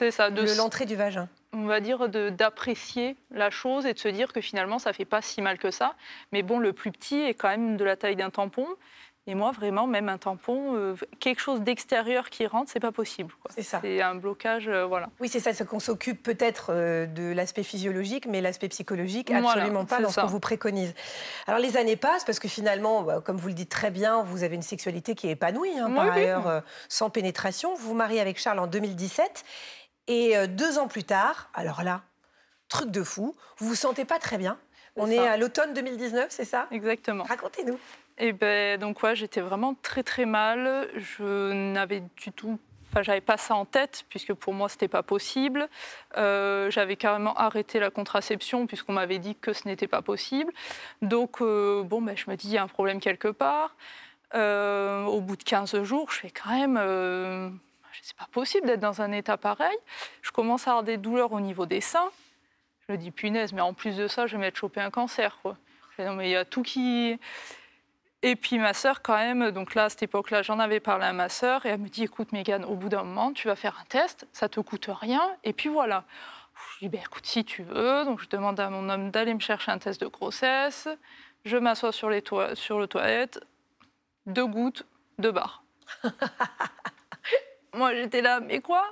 l'entrée 0.55 0.85
du 0.85 0.95
vagin 0.95 1.27
on 1.53 1.65
va 1.65 1.79
dire, 1.81 2.07
d'apprécier 2.09 3.17
la 3.29 3.49
chose 3.49 3.85
et 3.85 3.93
de 3.93 3.99
se 3.99 4.07
dire 4.07 4.31
que 4.31 4.41
finalement, 4.41 4.79
ça 4.79 4.93
fait 4.93 5.05
pas 5.05 5.21
si 5.21 5.41
mal 5.41 5.57
que 5.57 5.71
ça. 5.71 5.95
Mais 6.31 6.43
bon, 6.43 6.59
le 6.59 6.73
plus 6.73 6.91
petit 6.91 7.19
est 7.21 7.33
quand 7.33 7.49
même 7.49 7.77
de 7.77 7.83
la 7.83 7.95
taille 7.95 8.15
d'un 8.15 8.29
tampon. 8.29 8.67
Et 9.27 9.35
moi, 9.35 9.51
vraiment, 9.51 9.85
même 9.85 10.09
un 10.09 10.17
tampon, 10.17 10.75
euh, 10.75 10.95
quelque 11.19 11.39
chose 11.39 11.61
d'extérieur 11.61 12.31
qui 12.31 12.47
rentre, 12.47 12.71
c'est 12.71 12.79
pas 12.79 12.91
possible. 12.91 13.31
C'est 13.55 13.61
ça. 13.61 13.79
C'est 13.83 14.01
un 14.01 14.15
blocage, 14.15 14.67
euh, 14.67 14.85
voilà. 14.85 15.09
Oui, 15.19 15.29
c'est 15.29 15.39
ça, 15.39 15.53
c'est 15.53 15.67
qu'on 15.67 15.79
s'occupe 15.79 16.23
peut-être 16.23 16.71
euh, 16.73 17.05
de 17.05 17.31
l'aspect 17.31 17.61
physiologique, 17.61 18.25
mais 18.25 18.41
l'aspect 18.41 18.67
psychologique, 18.69 19.29
absolument 19.29 19.85
pas 19.85 19.99
dans 19.99 20.09
ce 20.09 20.19
qu'on 20.19 20.25
vous 20.25 20.39
préconise. 20.39 20.95
Alors, 21.45 21.59
les 21.59 21.77
années 21.77 21.97
passent, 21.97 22.25
parce 22.25 22.39
que 22.39 22.47
finalement, 22.47 23.03
bah, 23.03 23.21
comme 23.23 23.37
vous 23.37 23.49
le 23.49 23.53
dites 23.53 23.69
très 23.69 23.91
bien, 23.91 24.23
vous 24.23 24.41
avez 24.41 24.55
une 24.55 24.63
sexualité 24.63 25.13
qui 25.13 25.27
est 25.27 25.31
épanouie, 25.31 25.77
hein, 25.77 25.91
par 25.91 26.11
ailleurs, 26.11 26.63
sans 26.89 27.11
pénétration. 27.11 27.75
Vous 27.75 27.89
vous 27.89 27.93
mariez 27.93 28.21
avec 28.21 28.39
Charles 28.39 28.59
en 28.59 28.67
2017, 28.67 29.43
et 30.07 30.47
deux 30.47 30.79
ans 30.79 30.87
plus 30.87 31.03
tard, 31.03 31.51
alors 31.53 31.83
là, 31.83 32.01
truc 32.69 32.89
de 32.89 33.03
fou, 33.03 33.35
vous 33.59 33.67
vous 33.67 33.75
sentez 33.75 34.03
pas 34.03 34.17
très 34.17 34.39
bien. 34.39 34.57
On 34.95 35.09
est 35.09 35.19
à 35.19 35.37
l'automne 35.37 35.73
2019, 35.73 36.27
c'est 36.29 36.45
ça? 36.45 36.67
Exactement. 36.71 37.23
Racontez-nous. 37.23 37.77
Et 38.23 38.33
ben 38.33 38.79
donc 38.79 39.01
ouais, 39.01 39.15
j'étais 39.15 39.41
vraiment 39.41 39.73
très 39.81 40.03
très 40.03 40.25
mal. 40.25 40.87
Je 40.95 41.51
n'avais 41.51 42.01
du 42.01 42.31
tout 42.31 42.59
Enfin, 42.91 43.03
j'avais 43.03 43.21
pas 43.21 43.37
ça 43.37 43.55
en 43.55 43.63
tête 43.63 44.03
puisque 44.09 44.33
pour 44.33 44.53
moi 44.53 44.67
c'était 44.67 44.89
pas 44.89 45.01
possible. 45.01 45.69
Euh, 46.17 46.69
j'avais 46.69 46.97
carrément 46.97 47.33
arrêté 47.35 47.79
la 47.79 47.89
contraception 47.89 48.67
puisqu'on 48.67 48.91
m'avait 48.91 49.17
dit 49.17 49.35
que 49.35 49.53
ce 49.53 49.65
n'était 49.65 49.87
pas 49.87 50.01
possible. 50.01 50.51
Donc 51.01 51.41
euh, 51.41 51.83
bon, 51.83 52.01
ben, 52.01 52.17
je 52.17 52.29
me 52.29 52.35
dis 52.35 52.49
il 52.49 52.53
y 52.53 52.57
a 52.57 52.63
un 52.63 52.67
problème 52.67 52.99
quelque 52.99 53.29
part. 53.29 53.75
Euh, 54.33 55.05
au 55.05 55.21
bout 55.21 55.37
de 55.37 55.43
15 55.43 55.83
jours, 55.83 56.11
je 56.11 56.19
fais 56.19 56.31
quand 56.31 56.51
même, 56.51 57.59
c'est 58.01 58.17
pas 58.17 58.27
possible 58.31 58.67
d'être 58.67 58.81
dans 58.81 59.01
un 59.01 59.13
état 59.13 59.37
pareil. 59.37 59.77
Je 60.21 60.31
commence 60.31 60.67
à 60.67 60.71
avoir 60.71 60.83
des 60.83 60.97
douleurs 60.97 61.31
au 61.31 61.39
niveau 61.39 61.65
des 61.65 61.81
seins. 61.81 62.11
Je 62.87 62.93
me 62.93 62.97
dis 62.97 63.11
punaise, 63.11 63.53
mais 63.53 63.61
en 63.61 63.73
plus 63.73 63.95
de 63.95 64.09
ça, 64.09 64.27
je 64.27 64.35
vais 64.35 64.41
m'être 64.41 64.57
chopé 64.57 64.81
un 64.81 64.91
cancer 64.91 65.37
non 66.05 66.13
mais 66.15 66.29
il 66.29 66.31
y 66.31 66.35
a 66.35 66.45
tout 66.45 66.61
qui 66.61 67.19
et 68.23 68.35
puis 68.35 68.59
ma 68.59 68.73
sœur, 68.73 69.01
quand 69.01 69.15
même, 69.17 69.51
donc 69.51 69.73
là, 69.73 69.85
à 69.85 69.89
cette 69.89 70.03
époque-là, 70.03 70.43
j'en 70.43 70.59
avais 70.59 70.79
parlé 70.79 71.05
à 71.05 71.13
ma 71.13 71.27
sœur 71.27 71.65
et 71.65 71.69
elle 71.69 71.79
me 71.79 71.89
dit 71.89 72.03
Écoute, 72.03 72.31
Mégane, 72.31 72.65
au 72.65 72.75
bout 72.75 72.89
d'un 72.89 73.03
moment, 73.03 73.33
tu 73.33 73.47
vas 73.47 73.55
faire 73.55 73.77
un 73.81 73.85
test, 73.85 74.27
ça 74.31 74.47
te 74.47 74.59
coûte 74.59 74.89
rien, 74.89 75.21
et 75.43 75.53
puis 75.53 75.69
voilà. 75.69 76.03
Je 76.73 76.85
dis 76.85 76.89
ben, 76.89 77.01
Écoute, 77.01 77.25
si 77.25 77.43
tu 77.43 77.63
veux. 77.63 78.05
Donc 78.05 78.21
je 78.21 78.29
demande 78.29 78.59
à 78.59 78.69
mon 78.69 78.89
homme 78.89 79.09
d'aller 79.09 79.33
me 79.33 79.39
chercher 79.39 79.71
un 79.71 79.79
test 79.79 79.99
de 80.01 80.07
grossesse. 80.07 80.87
Je 81.45 81.57
m'assois 81.57 81.91
sur, 81.91 82.09
les 82.09 82.23
sur 82.53 82.79
le 82.79 82.87
toilette, 82.87 83.43
deux 84.27 84.45
gouttes, 84.45 84.85
deux 85.17 85.31
barres. 85.31 85.63
Moi, 87.73 87.95
j'étais 87.95 88.21
là, 88.21 88.41
mais 88.41 88.59
quoi? 88.59 88.85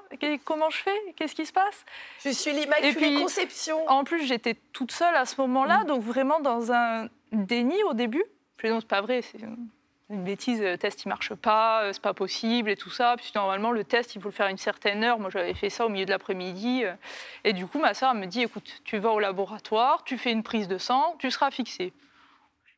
Comment 0.45 0.69
je 0.69 0.77
fais? 0.77 0.97
Qu'est-ce 1.15 1.35
qui 1.35 1.45
se 1.45 1.51
passe? 1.51 1.85
Je 2.23 2.29
suis 2.29 2.53
l'immaculée 2.53 3.21
conception. 3.21 3.87
En 3.89 4.05
plus, 4.05 4.25
j'étais 4.25 4.55
toute 4.71 4.91
seule 4.91 5.15
à 5.15 5.25
ce 5.25 5.39
moment-là, 5.41 5.83
mm. 5.83 5.87
donc 5.87 6.01
vraiment 6.01 6.39
dans 6.39 6.71
un 6.71 7.09
déni 7.31 7.83
au 7.83 7.93
début. 7.93 8.23
Je 8.59 8.67
dis 8.67 8.73
non, 8.73 8.79
c'est 8.79 8.87
pas 8.87 9.01
vrai, 9.01 9.21
c'est 9.21 9.39
une 10.09 10.23
bêtise, 10.23 10.59
le 10.61 10.77
test 10.77 11.03
il 11.05 11.09
marche 11.09 11.33
pas, 11.35 11.83
euh, 11.83 11.93
c'est 11.93 12.01
pas 12.01 12.13
possible 12.13 12.69
et 12.69 12.75
tout 12.75 12.89
ça. 12.89 13.15
Puis 13.17 13.31
normalement, 13.35 13.71
le 13.71 13.83
test 13.83 14.15
il 14.15 14.21
faut 14.21 14.29
le 14.29 14.33
faire 14.33 14.47
à 14.47 14.51
une 14.51 14.57
certaine 14.57 15.03
heure. 15.03 15.19
Moi, 15.19 15.29
j'avais 15.29 15.53
fait 15.53 15.69
ça 15.69 15.85
au 15.85 15.89
milieu 15.89 16.05
de 16.05 16.09
l'après-midi. 16.09 16.83
Euh. 16.83 16.93
Et 17.43 17.53
du 17.53 17.67
coup, 17.67 17.79
ma 17.79 17.93
soeur 17.93 18.13
me 18.15 18.25
dit 18.25 18.41
écoute, 18.41 18.81
tu 18.83 18.97
vas 18.97 19.11
au 19.11 19.19
laboratoire, 19.19 20.03
tu 20.03 20.17
fais 20.17 20.31
une 20.31 20.43
prise 20.43 20.67
de 20.67 20.77
sang, 20.77 21.15
tu 21.19 21.29
seras 21.29 21.51
fixé. 21.51 21.93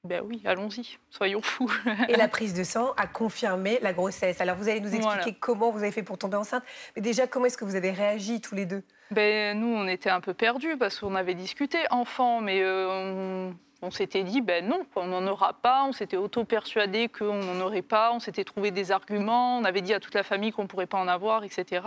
Ben 0.03 0.23
oui, 0.25 0.41
allons-y, 0.45 0.97
soyons 1.11 1.43
fous. 1.43 1.71
Et 2.09 2.15
la 2.15 2.27
prise 2.27 2.55
de 2.55 2.63
sang 2.63 2.91
a 2.97 3.05
confirmé 3.05 3.77
la 3.83 3.93
grossesse. 3.93 4.41
Alors 4.41 4.57
vous 4.57 4.67
allez 4.67 4.79
nous 4.79 4.93
expliquer 4.93 5.35
comment 5.39 5.69
vous 5.69 5.83
avez 5.83 5.91
fait 5.91 6.01
pour 6.01 6.17
tomber 6.17 6.37
enceinte. 6.37 6.63
Mais 6.95 7.03
déjà, 7.03 7.27
comment 7.27 7.45
est-ce 7.45 7.57
que 7.57 7.65
vous 7.65 7.75
avez 7.75 7.91
réagi 7.91 8.41
tous 8.41 8.55
les 8.55 8.65
deux? 8.65 8.83
Ben, 9.11 9.59
Nous, 9.59 9.67
on 9.67 9.87
était 9.87 10.09
un 10.09 10.19
peu 10.19 10.33
perdus 10.33 10.75
parce 10.75 10.99
qu'on 10.99 11.13
avait 11.15 11.35
discuté 11.35 11.77
enfant, 11.91 12.41
mais 12.41 12.61
euh, 12.63 12.87
on 12.89 13.55
s'était 13.89 14.23
dit, 14.23 14.41
ben 14.41 14.67
non, 14.67 14.85
on 14.95 15.07
n'en 15.07 15.25
aura 15.25 15.53
pas, 15.53 15.83
on 15.85 15.91
s'était 15.91 16.17
auto-persuadé 16.17 17.07
qu'on 17.07 17.33
n'en 17.41 17.59
aurait 17.61 17.81
pas, 17.81 18.11
on 18.13 18.19
s'était 18.19 18.43
trouvé 18.43 18.69
des 18.69 18.91
arguments, 18.91 19.57
on 19.57 19.63
avait 19.63 19.81
dit 19.81 19.93
à 19.93 19.99
toute 19.99 20.13
la 20.13 20.21
famille 20.21 20.51
qu'on 20.51 20.63
ne 20.63 20.67
pourrait 20.67 20.85
pas 20.85 20.99
en 20.99 21.07
avoir, 21.07 21.43
etc. 21.43 21.81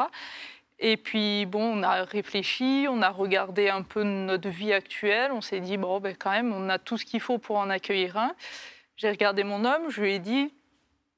Et 0.81 0.96
puis, 0.96 1.46
bon, 1.46 1.79
on 1.79 1.82
a 1.85 2.02
réfléchi, 2.02 2.87
on 2.91 3.00
a 3.00 3.11
regardé 3.11 3.69
un 3.69 3.82
peu 3.82 4.02
notre 4.02 4.49
vie 4.49 4.73
actuelle, 4.73 5.31
on 5.31 5.41
s'est 5.41 5.61
dit, 5.61 5.76
bon, 5.76 6.00
ben 6.00 6.17
quand 6.17 6.32
même, 6.32 6.52
on 6.52 6.69
a 6.69 6.79
tout 6.79 6.99
ce 6.99 7.05
qu'il 7.05 7.20
faut 7.20 7.38
pour 7.38 7.58
en 7.58 7.70
accueillir 7.70 8.17
un. 8.17 8.32
J'ai 8.97 9.11
regardé 9.11 9.44
mon 9.44 9.64
homme, 9.64 9.90
je 9.90 10.00
lui 10.00 10.14
ai 10.14 10.19
dit, 10.19 10.52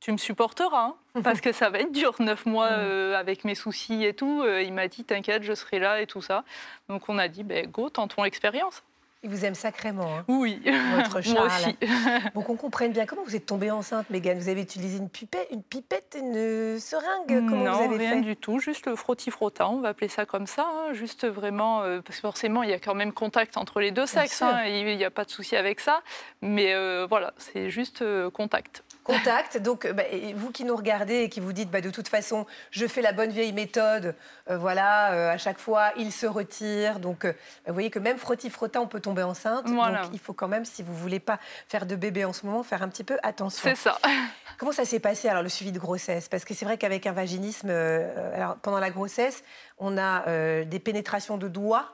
tu 0.00 0.12
me 0.12 0.18
supporteras, 0.18 0.94
hein, 1.14 1.20
parce 1.24 1.40
que 1.40 1.52
ça 1.52 1.70
va 1.70 1.80
être 1.80 1.92
dur, 1.92 2.14
neuf 2.20 2.44
mois 2.44 2.70
mm. 2.70 2.80
euh, 2.80 3.18
avec 3.18 3.44
mes 3.44 3.54
soucis 3.54 4.04
et 4.04 4.12
tout. 4.12 4.42
Euh, 4.42 4.62
il 4.62 4.74
m'a 4.74 4.88
dit, 4.88 5.04
t'inquiète, 5.04 5.42
je 5.42 5.54
serai 5.54 5.78
là 5.78 6.00
et 6.02 6.06
tout 6.06 6.22
ça. 6.22 6.44
Donc 6.88 7.08
on 7.08 7.16
a 7.18 7.28
dit, 7.28 7.42
ben, 7.42 7.66
go, 7.66 7.88
tentons 7.88 8.24
l'expérience. 8.24 8.82
Il 9.22 9.30
vous 9.30 9.44
aime 9.44 9.54
sacrément. 9.54 10.18
Hein, 10.18 10.24
oui, 10.28 10.62
votre 10.94 11.20
Charles. 11.22 11.36
Moi 11.36 11.46
aussi. 11.46 11.76
bon, 12.34 12.42
qu'on 12.42 12.56
comprenne 12.56 12.92
bien, 12.92 13.06
comment 13.06 13.24
vous 13.24 13.34
êtes 13.34 13.46
tombée 13.46 13.70
enceinte, 13.70 14.08
Mégane 14.10 14.38
Vous 14.38 14.48
avez 14.48 14.62
utilisé 14.62 14.98
une 14.98 15.08
pipette, 15.08 15.48
une, 15.50 15.62
pipette, 15.62 16.16
une 16.18 16.78
seringue 16.78 17.26
Comment 17.26 17.64
non, 17.64 17.72
vous 17.72 17.94
avez 17.94 18.08
rien 18.08 18.20
du 18.20 18.36
tout, 18.36 18.58
juste 18.58 18.86
le 18.86 18.94
frotti-frottin, 18.94 19.66
on 19.66 19.80
va 19.80 19.88
appeler 19.88 20.08
ça 20.08 20.26
comme 20.26 20.46
ça. 20.46 20.66
Hein, 20.66 20.92
juste 20.92 21.26
vraiment, 21.26 21.82
euh, 21.82 22.00
parce 22.00 22.16
que 22.16 22.22
forcément, 22.22 22.62
il 22.62 22.70
y 22.70 22.74
a 22.74 22.78
quand 22.78 22.94
même 22.94 23.12
contact 23.12 23.56
entre 23.56 23.80
les 23.80 23.90
deux 23.90 24.06
sexes, 24.06 24.42
hein, 24.42 24.64
il 24.66 24.96
n'y 24.96 25.04
a 25.04 25.10
pas 25.10 25.24
de 25.24 25.30
souci 25.30 25.56
avec 25.56 25.80
ça. 25.80 26.02
Mais 26.42 26.74
euh, 26.74 27.06
voilà, 27.08 27.32
c'est 27.38 27.70
juste 27.70 28.02
euh, 28.02 28.30
contact 28.30 28.84
contact. 29.06 29.56
Donc, 29.58 29.86
bah, 29.86 30.02
vous 30.34 30.50
qui 30.50 30.64
nous 30.64 30.76
regardez 30.76 31.22
et 31.22 31.28
qui 31.28 31.40
vous 31.40 31.52
dites, 31.52 31.70
bah, 31.70 31.80
de 31.80 31.90
toute 31.90 32.08
façon, 32.08 32.46
je 32.70 32.86
fais 32.86 33.02
la 33.02 33.12
bonne 33.12 33.30
vieille 33.30 33.52
méthode, 33.52 34.14
euh, 34.50 34.58
voilà, 34.58 35.12
euh, 35.12 35.30
à 35.30 35.38
chaque 35.38 35.58
fois, 35.58 35.92
il 35.96 36.12
se 36.12 36.26
retire. 36.26 36.98
Donc, 36.98 37.24
euh, 37.24 37.32
bah, 37.32 37.68
vous 37.68 37.74
voyez 37.74 37.90
que 37.90 37.98
même 37.98 38.18
frotti-frottin, 38.18 38.80
on 38.80 38.86
peut 38.86 39.00
tomber 39.00 39.22
enceinte. 39.22 39.66
Donc, 39.66 39.96
il 40.12 40.18
faut 40.18 40.32
quand 40.32 40.48
même, 40.48 40.64
si 40.64 40.82
vous 40.82 40.94
voulez 40.94 41.20
pas 41.20 41.38
faire 41.68 41.86
de 41.86 41.94
bébé 41.94 42.24
en 42.24 42.32
ce 42.32 42.44
moment, 42.44 42.62
faire 42.62 42.82
un 42.82 42.88
petit 42.88 43.04
peu 43.04 43.16
attention. 43.22 43.70
C'est 43.70 43.76
ça. 43.76 43.98
Comment 44.58 44.72
ça 44.72 44.84
s'est 44.84 45.00
passé, 45.00 45.28
alors, 45.28 45.42
le 45.42 45.48
suivi 45.48 45.72
de 45.72 45.78
grossesse? 45.78 46.28
Parce 46.28 46.44
que 46.44 46.54
c'est 46.54 46.64
vrai 46.64 46.78
qu'avec 46.78 47.06
un 47.06 47.12
vaginisme, 47.12 47.70
alors, 47.70 48.56
pendant 48.56 48.80
la 48.80 48.90
grossesse, 48.90 49.44
on 49.78 49.98
a 49.98 50.64
des 50.64 50.78
pénétrations 50.78 51.36
de 51.36 51.48
doigts 51.48 51.92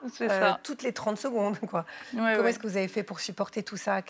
toutes 0.63 0.83
les 0.83 0.93
30 0.93 1.19
secondes. 1.19 1.59
Quoi. 1.69 1.85
Comment 2.13 2.47
est-ce 2.47 2.59
que 2.59 2.67
vous 2.67 2.77
avez 2.77 2.89
fait 2.89 3.03
pour 3.03 3.21
supporter 3.21 3.63
tout 3.63 3.77
ça? 3.77 4.01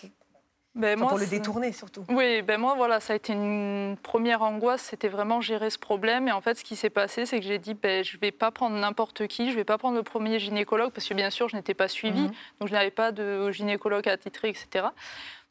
Ben 0.75 0.99
pour 0.99 1.17
le 1.17 1.27
détourner 1.27 1.71
surtout. 1.71 2.03
Oui, 2.09 2.41
ben 2.41 2.59
moi 2.59 2.73
voilà, 2.75 2.99
ça 2.99 3.13
a 3.13 3.15
été 3.15 3.33
une 3.33 3.95
première 4.01 4.41
angoisse, 4.41 4.81
c'était 4.81 5.07
vraiment 5.07 5.39
gérer 5.39 5.69
ce 5.69 5.77
problème. 5.77 6.27
Et 6.27 6.31
en 6.31 6.41
fait, 6.41 6.57
ce 6.57 6.63
qui 6.63 6.75
s'est 6.75 6.89
passé, 6.89 7.25
c'est 7.27 7.39
que 7.39 7.45
j'ai 7.45 7.59
dit, 7.59 7.75
ben, 7.75 8.03
je 8.03 8.15
ne 8.17 8.21
vais 8.21 8.31
pas 8.31 8.49
prendre 8.49 8.75
n'importe 8.75 9.27
qui, 9.27 9.47
je 9.47 9.51
ne 9.51 9.57
vais 9.57 9.63
pas 9.63 9.77
prendre 9.77 9.95
le 9.95 10.03
premier 10.03 10.39
gynécologue, 10.39 10.91
parce 10.91 11.07
que 11.07 11.13
bien 11.13 11.29
sûr, 11.29 11.47
je 11.47 11.55
n'étais 11.55 11.75
pas 11.75 11.87
suivie, 11.87 12.23
mhm. 12.23 12.33
donc 12.59 12.69
je 12.69 12.73
n'avais 12.73 12.91
pas 12.91 13.11
de 13.11 13.51
gynécologue 13.51 14.09
attitré, 14.09 14.49
etc. 14.49 14.87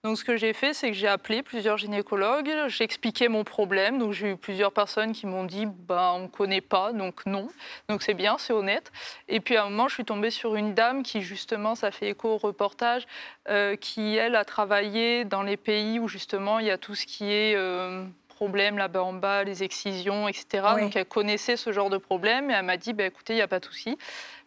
Donc 0.05 0.19
ce 0.19 0.25
que 0.25 0.37
j'ai 0.37 0.53
fait, 0.53 0.75
c'est 0.75 0.89
que 0.89 0.97
j'ai 0.97 1.07
appelé 1.07 1.45
plusieurs 1.45 1.79
gynécologues, 1.79 2.51
j'ai 2.67 2.83
expliqué 2.83 3.29
mon 3.29 3.45
problème. 3.45 4.01
Donc 4.01 4.13
j'ai 4.13 4.33
eu 4.33 4.37
plusieurs 4.37 4.73
personnes 4.73 5.13
qui 5.13 5.27
m'ont 5.27 5.45
dit 5.45 5.65
bah, 5.67 6.15
on 6.17 6.23
ne 6.23 6.27
connaît 6.27 6.61
pas, 6.61 6.93
donc 6.93 7.25
non. 7.25 7.47
Donc 7.89 8.03
c'est 8.03 8.15
bien, 8.15 8.37
c'est 8.37 8.53
honnête. 8.53 8.91
Et 9.29 9.39
puis 9.39 9.57
à 9.57 9.65
un 9.65 9.71
moment, 9.71 9.87
je 9.87 9.95
suis 9.95 10.05
tombée 10.05 10.31
sur 10.31 10.57
une 10.57 10.75
dame 10.75 11.05
qui 11.05 11.23
justement, 11.23 11.77
ça 11.77 11.93
fait 11.93 12.09
écho 12.09 12.31
au 12.31 12.37
reportage, 12.37 13.07
euh, 13.49 13.77
qui 13.77 14.17
elle 14.17 14.35
a 14.35 14.45
travaillé 14.45 15.25
dans 15.25 15.45
les 15.45 15.57
pays 15.57 16.01
où 16.01 16.09
justement 16.09 16.59
il 16.59 16.67
y 16.67 16.73
a 16.73 16.79
tout 16.79 16.97
ce 16.97 17.07
qui 17.07 17.31
est 17.31 17.55
euh, 17.55 18.05
problème 18.27 18.79
là-bas 18.79 19.05
en 19.05 19.13
bas, 19.13 19.45
les 19.45 19.63
excisions, 19.63 20.27
etc. 20.27 20.67
Donc 20.81 20.97
elle 20.97 21.07
connaissait 21.07 21.57
ce 21.57 21.71
genre 21.71 21.91
de 21.91 21.99
problème 21.99 22.51
et 22.51 22.55
elle 22.55 22.65
m'a 22.65 22.77
dit 22.77 22.93
bah, 22.93 23.05
écoutez, 23.05 23.35
il 23.35 23.37
n'y 23.37 23.43
a 23.43 23.47
pas 23.47 23.61
de 23.61 23.67
souci. 23.67 23.97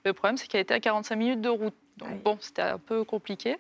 Le 0.04 0.12
problème, 0.12 0.36
c'est 0.36 0.48
qu'elle 0.48 0.60
était 0.60 0.74
à 0.74 0.82
45 0.82 1.16
minutes 1.16 1.42
de 1.42 1.48
route. 1.48 1.74
Donc 1.98 2.22
bon, 2.24 2.38
c'était 2.42 2.62
un 2.62 2.78
peu 2.78 3.06
compliqué. 3.06 3.58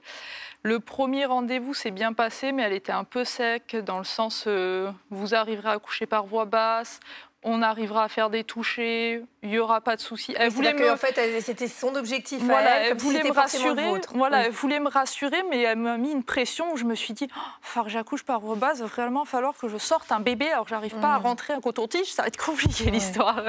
Le 0.65 0.79
premier 0.79 1.25
rendez-vous 1.25 1.75
s'est 1.75 1.91
bien 1.91 2.11
passé, 2.11 2.51
mais 2.51 2.63
elle 2.63 2.73
était 2.73 2.91
un 2.91 3.03
peu 3.03 3.23
sec 3.23 3.75
dans 3.85 3.99
le 3.99 4.03
sens 4.03 4.45
euh, 4.47 4.91
vous 5.11 5.35
arriverez 5.35 5.69
à 5.69 5.77
coucher 5.77 6.07
par 6.07 6.25
voie 6.25 6.45
basse, 6.45 6.99
on 7.47 7.61
arrivera 7.61 8.03
à 8.03 8.07
faire 8.09 8.31
des 8.31 8.43
touchés, 8.43 9.23
il 9.43 9.49
n'y 9.49 9.59
aura 9.59 9.79
pas 9.79 9.95
de 9.95 10.01
souci. 10.01 10.33
Elle 10.35 10.49
voulait 10.49 10.73
me... 10.73 10.91
en 10.91 10.97
fait, 10.97 11.19
c'était 11.41 11.67
son 11.67 11.95
objectif. 11.95 12.41
Voilà, 12.41 12.87
elle, 12.87 12.97
voulait 12.97 13.23
me 13.23 13.31
rassurer. 13.31 14.01
Voilà, 14.15 14.47
elle 14.47 14.51
voulait 14.51 14.79
me 14.79 14.89
rassurer, 14.89 15.43
mais 15.51 15.61
elle 15.61 15.77
m'a 15.77 15.97
mis 15.97 16.11
une 16.11 16.23
pression 16.23 16.73
où 16.73 16.77
je 16.77 16.85
me 16.85 16.95
suis 16.95 17.13
dit, 17.13 17.27
oh, 17.37 17.39
faut 17.61 17.83
que 17.83 17.89
j'accouche 17.89 18.23
par 18.23 18.39
voie 18.39 18.55
basse, 18.55 18.79
va 18.79 18.87
vraiment 18.87 19.25
falloir 19.25 19.55
que 19.55 19.67
je 19.67 19.77
sorte 19.77 20.11
un 20.11 20.19
bébé. 20.19 20.49
Alors, 20.51 20.67
j'arrive 20.67 20.95
pas 20.95 21.13
à 21.13 21.19
mm. 21.19 21.21
rentrer 21.21 21.53
un 21.53 21.61
coton-tige, 21.61 22.11
ça 22.11 22.23
va 22.23 22.29
être 22.29 22.43
compliqué 22.43 22.89
l'histoire. 22.89 23.43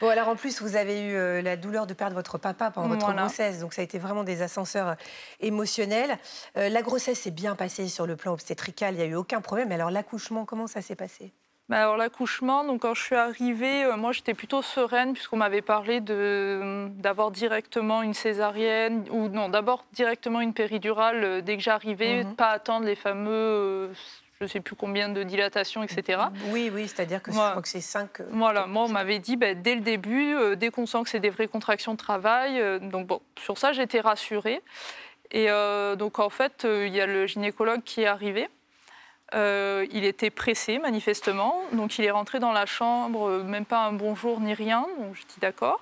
Bon, 0.00 0.08
alors 0.08 0.28
en 0.28 0.34
plus, 0.34 0.60
vous 0.60 0.74
avez 0.74 1.00
eu 1.00 1.14
euh, 1.14 1.40
la 1.40 1.56
douleur 1.56 1.86
de 1.86 1.94
perdre 1.94 2.16
votre 2.16 2.36
papa 2.36 2.72
pendant 2.72 2.88
votre 2.88 3.12
grossesse, 3.14 3.60
donc 3.60 3.74
ça 3.74 3.82
a 3.82 3.84
été 3.84 3.98
vraiment 3.98 4.24
des 4.24 4.42
ascenseurs 4.42 4.88
euh, 4.88 4.94
émotionnels. 5.38 6.18
Euh, 6.56 6.68
la 6.68 6.82
grossesse 6.82 7.20
s'est 7.20 7.30
bien 7.30 7.54
passée 7.54 7.86
sur 7.86 8.06
le 8.06 8.16
plan 8.16 8.32
obstétrical, 8.32 8.94
il 8.94 8.96
n'y 8.96 9.04
a 9.04 9.06
eu 9.06 9.14
aucun 9.14 9.40
problème. 9.40 9.70
Alors 9.70 9.90
l'accouchement, 9.90 10.44
comment 10.44 10.66
ça 10.66 10.82
s'est 10.82 10.96
passé? 10.96 11.32
Bah, 11.70 11.82
alors 11.82 11.96
l'accouchement, 11.96 12.64
donc 12.64 12.82
quand 12.82 12.94
je 12.94 13.02
suis 13.02 13.14
arrivée, 13.14 13.84
euh, 13.84 13.96
moi 13.96 14.10
j'étais 14.10 14.34
plutôt 14.34 14.60
sereine 14.60 15.12
puisqu'on 15.12 15.36
m'avait 15.36 15.62
parlé 15.62 16.00
de, 16.00 16.88
d'avoir 16.96 17.30
directement 17.30 18.02
une 18.02 18.12
césarienne 18.12 19.04
ou 19.12 19.28
non, 19.28 19.48
d'abord 19.48 19.84
directement 19.92 20.40
une 20.40 20.52
péridurale 20.52 21.22
euh, 21.22 21.40
dès 21.40 21.56
que 21.56 21.62
j'arrivais, 21.62 22.24
mhm. 22.24 22.34
pas 22.34 22.48
attendre 22.48 22.86
les 22.86 22.96
fameux, 22.96 23.30
euh, 23.30 23.92
je 24.40 24.46
ne 24.46 24.48
sais 24.48 24.58
plus 24.58 24.74
combien 24.74 25.10
de 25.10 25.22
dilatations, 25.22 25.84
etc. 25.84 26.22
Oui, 26.50 26.72
oui, 26.74 26.88
c'est-à-dire 26.88 27.22
que 27.22 27.30
je 27.30 27.36
crois 27.36 27.62
que 27.62 27.68
c'est 27.68 27.80
5. 27.80 28.22
Voilà, 28.32 28.66
moi 28.66 28.86
on 28.86 28.88
m'avait 28.88 29.20
dit 29.20 29.36
bah, 29.36 29.54
dès 29.54 29.76
le 29.76 29.82
début, 29.82 30.34
dès 30.56 30.70
qu'on 30.70 30.86
sent 30.86 31.04
que 31.04 31.08
c'est 31.08 31.20
des 31.20 31.30
vraies 31.30 31.46
contractions 31.46 31.92
de 31.92 31.98
travail, 31.98 32.80
donc 32.80 33.06
bon, 33.06 33.20
sur 33.38 33.58
ça 33.58 33.72
j'étais 33.72 34.00
rassurée. 34.00 34.60
Et 35.30 35.46
donc 35.96 36.18
en 36.18 36.30
fait, 36.30 36.66
il 36.68 36.92
y 36.92 37.00
a 37.00 37.06
le 37.06 37.28
gynécologue 37.28 37.84
qui 37.84 38.00
est 38.00 38.06
arrivé. 38.06 38.48
Euh, 39.34 39.86
il 39.92 40.04
était 40.04 40.30
pressé, 40.30 40.78
manifestement. 40.78 41.62
Donc, 41.72 41.98
il 41.98 42.04
est 42.04 42.10
rentré 42.10 42.40
dans 42.40 42.52
la 42.52 42.66
chambre, 42.66 43.28
euh, 43.28 43.42
même 43.42 43.64
pas 43.64 43.84
un 43.86 43.92
bonjour 43.92 44.40
ni 44.40 44.54
rien. 44.54 44.86
Donc, 44.98 45.14
je 45.14 45.22
dis 45.22 45.40
d'accord. 45.40 45.80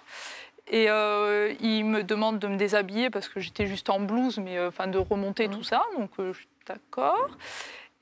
Et 0.70 0.90
euh, 0.90 1.54
il 1.60 1.84
me 1.84 2.02
demande 2.02 2.38
de 2.38 2.46
me 2.46 2.56
déshabiller 2.56 3.08
parce 3.08 3.28
que 3.28 3.40
j'étais 3.40 3.66
juste 3.66 3.88
en 3.88 4.00
blouse, 4.00 4.38
mais 4.38 4.60
enfin 4.66 4.86
de 4.86 4.98
remonter 4.98 5.48
mmh. 5.48 5.52
tout 5.52 5.62
ça. 5.62 5.82
Donc, 5.96 6.10
je 6.18 6.32
suis 6.32 6.48
d'accord. 6.66 7.30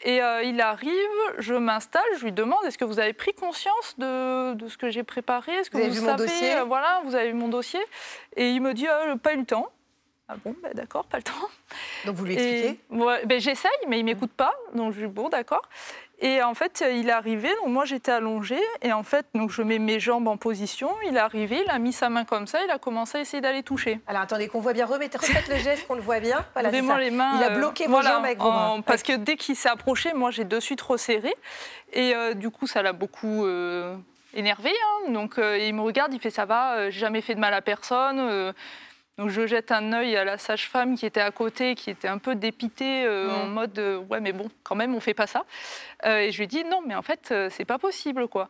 Et 0.05 0.21
il 0.45 0.61
arrive, 0.61 0.93
je 1.39 1.55
m'installe, 1.55 2.03
je 2.19 2.25
lui 2.25 2.33
demande 2.33 2.59
est-ce 2.67 2.77
que 2.77 2.85
vous 2.85 2.99
avez 2.99 3.15
pris 3.15 3.33
conscience 3.33 3.95
de, 3.99 4.53
de 4.55 4.69
ce 4.69 4.77
que 4.77 4.91
j'ai 4.91 5.05
préparé? 5.05 5.53
Est-ce 5.53 5.71
que 5.71 5.79
vous, 5.79 5.85
avez 5.85 5.93
vu 5.93 6.01
mon 6.03 6.17
dossier? 6.17 6.55
Voilà, 6.67 7.01
vous 7.05 7.15
avez 7.15 7.29
vu 7.29 7.35
mon 7.35 7.49
dossier? 7.49 7.81
Et 8.37 8.51
il 8.51 8.61
me 8.61 8.75
dit 8.75 8.87
pas 9.23 9.33
eu 9.33 9.39
le 9.39 9.47
temps. 9.47 9.69
Ah 10.29 10.35
bon, 10.45 10.57
bah, 10.61 10.71
d'accord, 10.75 11.05
pas 11.05 11.19
le 11.19 11.23
temps. 11.23 11.33
Donc 12.05 12.17
vous 12.17 12.25
lui 12.25 12.35
expliquez? 12.35 12.81
Ben, 12.91 13.41
J'essaye, 13.41 13.71
mais 13.89 14.01
il 14.01 14.05
ne 14.05 14.13
m'écoute 14.13 14.33
pas. 14.33 14.55
Donc 14.75 14.93
je 14.93 15.01
dis 15.01 15.07
bon, 15.07 15.29
d'accord. 15.29 15.63
Et 16.19 16.43
en 16.43 16.55
fait, 16.55 16.83
il 16.91 17.11
est 17.11 17.13
arrivé, 17.13 17.51
donc 17.63 17.69
moi 17.69 17.85
j'étais 17.85 18.11
allongée, 18.11 18.63
et 18.81 18.91
en 18.93 19.03
fait, 19.03 19.27
donc 19.35 19.51
je 19.51 19.61
mets 19.61 19.79
mes 19.79 20.01
jambes 20.01 20.29
en 20.29 20.39
position, 20.39 20.91
il 21.07 21.15
est 21.15 21.21
arrivé, 21.21 21.63
il 21.63 21.71
a 21.71 21.79
mis 21.79 21.93
sa 21.93 22.09
main 22.09 22.25
comme 22.25 22.47
ça, 22.47 22.65
il 22.65 22.71
a 22.71 22.79
commencé 22.79 23.19
à 23.19 23.21
essayer 23.21 23.43
d'aller 23.43 23.63
toucher. 23.63 24.01
Alors 24.07 24.23
attendez, 24.23 24.49
qu'on 24.49 24.61
voit 24.61 24.73
bien, 24.73 24.87
remettez, 24.87 25.19
refaites 25.19 25.47
le 25.49 25.57
geste, 25.57 25.87
qu'on 25.87 25.95
le 25.95 26.01
voit 26.01 26.21
bien. 26.21 26.43
Voilà, 26.55 26.71
les 26.71 26.81
mains. 26.81 26.99
Il 27.37 27.45
a 27.45 27.51
euh, 27.51 27.59
bloqué 27.59 27.87
vos 27.87 28.01
jambes 28.01 28.25
avec 28.25 28.39
vos 28.39 28.51
mains. 28.51 28.81
Parce 28.81 29.03
que 29.03 29.15
dès 29.15 29.37
qu'il 29.37 29.57
s'est 29.57 29.69
approché, 29.69 30.15
moi 30.15 30.31
j'ai 30.31 30.45
de 30.45 30.59
suite 30.59 30.81
resserré, 30.81 31.35
et 31.93 32.15
euh, 32.15 32.33
du 32.33 32.49
coup 32.49 32.67
ça 32.67 32.81
l'a 32.81 32.95
beaucoup 32.95 33.45
euh, 33.45 33.95
énervé. 34.33 34.71
Hein. 34.71 35.13
donc 35.13 35.35
il 35.37 35.75
me 35.75 35.83
regarde, 35.83 36.15
il 36.15 36.21
fait 36.21 36.31
ça 36.31 36.47
va, 36.47 36.89
j'ai 36.89 37.01
jamais 37.01 37.21
fait 37.21 37.35
de 37.35 37.41
mal 37.41 37.53
à 37.53 37.61
personne. 37.61 38.55
Donc 39.19 39.31
je 39.31 39.47
jette 39.47 39.73
un 39.73 39.95
œil 39.95 40.15
à 40.15 40.25
la 40.25 40.37
sage-femme 40.37 40.95
qui 40.95 41.07
était 41.07 41.23
à 41.23 41.31
côté, 41.31 41.75
qui 41.75 41.89
était 41.89 42.09
un 42.09 42.19
peu 42.19 42.35
dépitée 42.35 43.07
euh, 43.07 43.31
en 43.31 43.47
mode 43.47 43.79
euh, 43.79 43.97
ouais 44.11 44.21
mais 44.21 44.35
bon 44.35 44.51
quand 44.63 44.75
même 44.75 44.95
on 44.95 45.01
fait 45.01 45.15
pas 45.15 45.27
ça. 45.27 45.47
Euh, 46.05 46.19
et 46.19 46.33
je 46.33 46.39
lui 46.39 46.47
dis 46.47 46.65
non 46.65 46.83
mais 46.87 46.95
en 46.95 47.01
fait 47.01 47.33
c'est 47.49 47.65
pas 47.65 47.79
possible 47.79 48.29
quoi. 48.29 48.47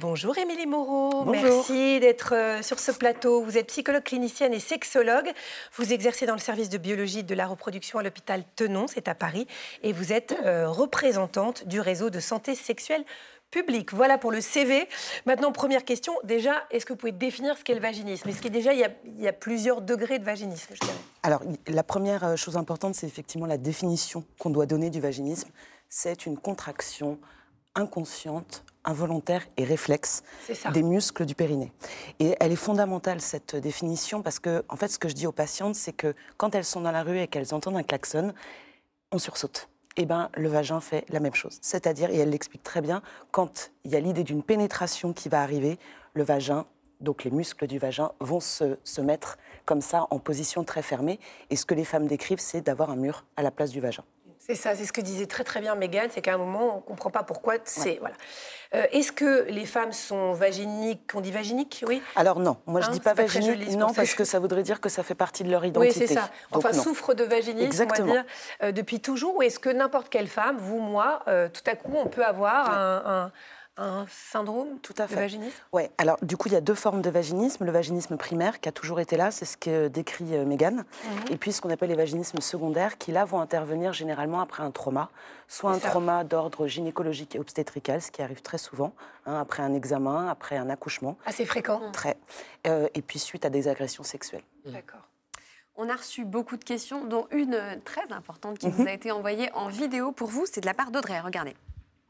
Bonjour 0.00 0.36
Émilie 0.38 0.66
Moreau, 0.66 1.24
merci 1.26 2.00
d'être 2.00 2.34
sur 2.62 2.78
ce 2.78 2.90
plateau. 2.90 3.42
Vous 3.42 3.58
êtes 3.58 3.66
psychologue 3.68 4.04
clinicienne 4.04 4.54
et 4.54 4.58
sexologue. 4.58 5.30
Vous 5.74 5.92
exercez 5.92 6.24
dans 6.24 6.34
le 6.34 6.40
service 6.40 6.70
de 6.70 6.78
biologie 6.78 7.24
de 7.24 7.34
la 7.34 7.46
reproduction 7.46 7.98
à 7.98 8.02
l'hôpital 8.02 8.42
Tenon, 8.56 8.86
c'est 8.86 9.08
à 9.08 9.14
Paris, 9.14 9.46
et 9.82 9.92
vous 9.92 10.12
êtes 10.12 10.34
représentante 10.44 11.66
du 11.66 11.80
réseau 11.80 12.10
de 12.10 12.20
santé 12.20 12.54
sexuelle 12.54 13.04
public. 13.52 13.92
Voilà 13.92 14.18
pour 14.18 14.32
le 14.32 14.40
CV. 14.40 14.88
Maintenant, 15.26 15.52
première 15.52 15.84
question. 15.84 16.14
Déjà, 16.24 16.64
est-ce 16.72 16.84
que 16.84 16.92
vous 16.92 16.96
pouvez 16.96 17.12
définir 17.12 17.56
ce 17.56 17.62
qu'est 17.62 17.74
le 17.74 17.80
vaginisme? 17.80 18.28
Est-ce 18.28 18.40
qu'il 18.40 18.50
déjà, 18.50 18.72
il 18.72 18.80
y, 19.18 19.28
a, 19.28 19.32
plusieurs 19.32 19.80
degrés 19.80 20.18
de 20.18 20.24
vaginisme 20.24 20.74
Alors, 21.22 21.42
la 21.68 21.84
première 21.84 22.24
euh, 22.24 22.36
chose 22.36 22.56
importante, 22.56 22.96
c'est 22.96 23.06
effectivement 23.06 23.46
la 23.46 23.58
définition 23.58 24.24
qu'on 24.40 24.50
doit 24.50 24.66
donner 24.66 24.90
du 24.90 25.00
vaginisme. 25.00 25.50
C'est 25.88 26.26
une 26.26 26.38
contraction 26.38 27.18
inconsciente, 27.74 28.64
involontaire 28.84 29.46
et 29.56 29.64
réflexe 29.64 30.22
des 30.72 30.82
muscles 30.82 31.24
du 31.24 31.34
périnée. 31.34 31.72
Et 32.18 32.34
elle 32.40 32.52
est 32.52 32.56
fondamentale, 32.56 33.20
cette 33.20 33.54
définition, 33.56 34.22
parce 34.22 34.38
que, 34.38 34.64
en 34.68 34.76
fait, 34.76 34.88
ce 34.88 34.98
que 34.98 35.08
je 35.08 35.14
dis 35.14 35.26
aux 35.26 35.32
patientes, 35.32 35.74
c'est 35.74 35.92
que 35.92 36.14
quand 36.36 36.54
elles 36.54 36.64
sont 36.64 36.80
dans 36.80 36.90
la 36.90 37.02
rue 37.02 37.20
et 37.20 37.28
qu'elles 37.28 37.54
entendent 37.54 37.76
un 37.76 37.82
klaxon, 37.82 38.32
on 39.12 39.18
sursaute 39.18 39.68
eh 39.96 40.06
ben, 40.06 40.30
le 40.34 40.48
vagin 40.48 40.80
fait 40.80 41.04
la 41.08 41.20
même 41.20 41.34
chose. 41.34 41.58
C'est-à-dire, 41.60 42.10
et 42.10 42.18
elle 42.18 42.30
l'explique 42.30 42.62
très 42.62 42.80
bien, 42.80 43.02
quand 43.30 43.70
il 43.84 43.90
y 43.90 43.96
a 43.96 44.00
l'idée 44.00 44.24
d'une 44.24 44.42
pénétration 44.42 45.12
qui 45.12 45.28
va 45.28 45.42
arriver, 45.42 45.78
le 46.14 46.22
vagin, 46.22 46.66
donc 47.00 47.24
les 47.24 47.30
muscles 47.30 47.66
du 47.66 47.78
vagin, 47.78 48.12
vont 48.20 48.40
se, 48.40 48.78
se 48.84 49.00
mettre 49.00 49.38
comme 49.64 49.80
ça 49.80 50.06
en 50.10 50.18
position 50.18 50.64
très 50.64 50.82
fermée. 50.82 51.18
Et 51.50 51.56
ce 51.56 51.66
que 51.66 51.74
les 51.74 51.84
femmes 51.84 52.06
décrivent, 52.06 52.40
c'est 52.40 52.62
d'avoir 52.62 52.90
un 52.90 52.96
mur 52.96 53.24
à 53.36 53.42
la 53.42 53.50
place 53.50 53.70
du 53.70 53.80
vagin. 53.80 54.04
C'est 54.44 54.56
ça, 54.56 54.74
c'est 54.74 54.84
ce 54.84 54.92
que 54.92 55.00
disait 55.00 55.26
très 55.26 55.44
très 55.44 55.60
bien 55.60 55.76
Megan, 55.76 56.08
c'est 56.12 56.20
qu'à 56.20 56.34
un 56.34 56.38
moment, 56.38 56.74
on 56.74 56.76
ne 56.78 56.80
comprend 56.80 57.10
pas 57.10 57.22
pourquoi 57.22 57.54
c'est... 57.64 57.98
Voilà. 58.00 58.16
Euh, 58.74 58.86
est-ce 58.90 59.12
que 59.12 59.44
les 59.48 59.66
femmes 59.66 59.92
sont 59.92 60.32
vaginiques 60.32 61.12
On 61.14 61.20
dit 61.20 61.30
vaginiques, 61.30 61.84
oui? 61.86 62.02
Alors 62.16 62.40
non, 62.40 62.56
moi 62.66 62.80
je 62.80 62.86
ne 62.86 62.90
hein, 62.90 62.94
dis 62.94 63.00
pas 63.00 63.14
vaginique, 63.14 63.70
non, 63.76 63.92
parce 63.92 64.14
que 64.14 64.24
ça 64.24 64.40
voudrait 64.40 64.64
dire 64.64 64.80
que 64.80 64.88
ça 64.88 65.04
fait 65.04 65.14
partie 65.14 65.44
de 65.44 65.50
leur 65.50 65.64
identité. 65.64 66.00
Oui, 66.00 66.06
c'est 66.08 66.12
ça. 66.12 66.28
Enfin, 66.50 66.72
souffre 66.72 67.14
de 67.14 67.22
vaginisme, 67.22 67.84
on 67.84 68.04
va 68.04 68.12
dire, 68.12 68.24
euh, 68.64 68.72
depuis 68.72 68.98
toujours. 68.98 69.36
Ou 69.36 69.42
est-ce 69.42 69.60
que 69.60 69.68
n'importe 69.68 70.08
quelle 70.08 70.26
femme, 70.26 70.56
vous, 70.58 70.80
moi, 70.80 71.22
euh, 71.28 71.48
tout 71.48 71.62
à 71.70 71.76
coup, 71.76 71.94
on 71.94 72.06
peut 72.06 72.24
avoir 72.24 72.68
un 72.70 73.02
un 73.04 73.30
syndrome 74.08 74.78
Tout 74.82 74.94
à 74.98 75.06
fait. 75.06 75.14
de 75.14 75.20
vaginisme? 75.20 75.56
Oui, 75.72 75.82
alors 75.98 76.18
du 76.22 76.36
coup, 76.36 76.48
il 76.48 76.52
y 76.54 76.56
a 76.56 76.60
deux 76.60 76.74
formes 76.74 77.02
de 77.02 77.10
vaginisme. 77.10 77.64
Le 77.64 77.72
vaginisme 77.72 78.16
primaire, 78.16 78.60
qui 78.60 78.68
a 78.68 78.72
toujours 78.72 79.00
été 79.00 79.16
là, 79.16 79.30
c'est 79.30 79.44
ce 79.44 79.56
que 79.56 79.88
décrit 79.88 80.34
euh, 80.34 80.44
Mégane. 80.44 80.76
Mhm. 80.76 80.84
Et 81.30 81.36
puis 81.36 81.52
ce 81.52 81.60
qu'on 81.60 81.70
appelle 81.70 81.90
les 81.90 81.96
vaginismes 81.96 82.40
secondaires, 82.40 82.98
qui 82.98 83.12
là 83.12 83.24
vont 83.24 83.40
intervenir 83.40 83.92
généralement 83.92 84.40
après 84.40 84.62
un 84.62 84.70
trauma, 84.70 85.10
soit 85.48 85.72
un 85.72 85.78
trauma 85.78 86.24
d'ordre 86.24 86.66
gynécologique 86.66 87.36
et 87.36 87.38
obstétrical, 87.38 88.00
ce 88.00 88.10
qui 88.10 88.22
arrive 88.22 88.42
très 88.42 88.58
souvent, 88.58 88.92
hein, 89.26 89.38
après 89.40 89.62
un 89.62 89.74
examen, 89.74 90.28
après 90.28 90.56
un 90.56 90.70
accouchement. 90.70 91.16
Assez 91.26 91.44
fréquent 91.44 91.80
Très. 91.92 92.16
Euh, 92.66 92.88
et 92.94 93.02
puis 93.02 93.18
suite 93.18 93.44
à 93.44 93.50
des 93.50 93.68
agressions 93.68 94.04
sexuelles. 94.04 94.44
D'accord. 94.66 95.08
On 95.74 95.88
a 95.88 95.96
reçu 95.96 96.24
beaucoup 96.24 96.56
de 96.56 96.64
questions, 96.64 97.04
dont 97.06 97.26
une 97.30 97.58
très 97.84 98.12
importante 98.12 98.58
qui 98.58 98.68
nous 98.68 98.82
mhm. 98.82 98.86
a 98.86 98.92
été 98.92 99.10
envoyée 99.10 99.50
en 99.54 99.68
vidéo 99.68 100.12
pour 100.12 100.28
vous. 100.28 100.44
C'est 100.46 100.60
de 100.60 100.66
la 100.66 100.74
part 100.74 100.90
d'Audrey. 100.90 101.18
Regardez. 101.20 101.54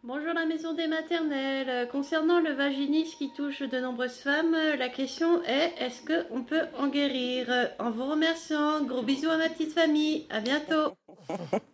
Bonjour 0.05 0.35
la 0.35 0.47
maison 0.47 0.73
des 0.75 0.89
maternelles. 0.89 1.89
Concernant 1.93 2.41
le 2.41 2.51
vaginisme 2.51 3.17
qui 3.19 3.33
touche 3.33 3.63
de 3.63 3.79
nombreuses 3.79 4.19
femmes, 4.19 4.57
la 4.77 4.89
question 4.89 5.45
est 5.45 5.75
est-ce 5.79 6.03
qu'on 6.03 6.43
peut 6.43 6.67
en 6.77 6.89
guérir? 6.89 7.47
En 7.79 7.93
vous 7.93 8.07
remerciant, 8.07 8.83
gros 8.83 9.03
bisous 9.03 9.31
à 9.31 9.37
ma 9.37 9.49
petite 9.49 9.73
famille. 9.73 10.27
À 10.29 10.41
bientôt. 10.41 10.97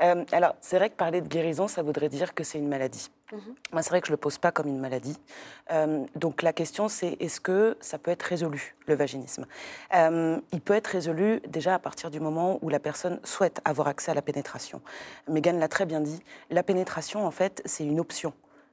Euh, 0.00 0.24
alors, 0.32 0.54
c'est 0.60 0.76
vrai 0.76 0.90
que 0.90 0.96
parler 0.96 1.20
de 1.20 1.28
guérison, 1.28 1.68
ça 1.68 1.82
voudrait 1.82 2.08
dire 2.08 2.34
que 2.34 2.44
c'est 2.44 2.58
une 2.58 2.68
maladie. 2.68 3.10
Mhm. 3.32 3.40
Moi, 3.72 3.82
c'est 3.82 3.90
vrai 3.90 4.00
que 4.00 4.06
je 4.06 4.12
ne 4.12 4.16
le 4.16 4.20
pose 4.20 4.38
pas 4.38 4.52
comme 4.52 4.68
une 4.68 4.78
maladie. 4.78 5.18
Euh, 5.72 6.04
donc, 6.14 6.42
la 6.42 6.52
question, 6.52 6.88
c'est 6.88 7.16
est-ce 7.20 7.40
que 7.40 7.76
ça 7.80 7.98
peut 7.98 8.10
être 8.10 8.22
résolu, 8.22 8.76
le 8.86 8.94
vaginisme? 8.94 9.46
Euh, 9.94 10.38
Il 10.52 10.60
peut 10.60 10.74
être 10.74 10.88
résolu 10.88 11.40
déjà 11.48 11.74
à 11.74 11.78
partir 11.78 12.10
du 12.10 12.20
moment 12.20 12.58
où 12.62 12.68
la 12.68 12.78
personne 12.78 13.20
souhaite 13.24 13.60
avoir 13.64 13.88
accès 13.88 14.10
à 14.10 14.14
la 14.14 14.22
pénétration. 14.22 14.80
Megan 15.28 15.58
l'a 15.58 15.68
très 15.68 15.86
bien 15.86 16.00
dit, 16.00 16.20
la 16.50 16.62
pénétration, 16.62 17.26
en 17.26 17.30
fait, 17.30 17.62
c'est 17.64 17.84
une 17.84 18.00
option 18.00 18.32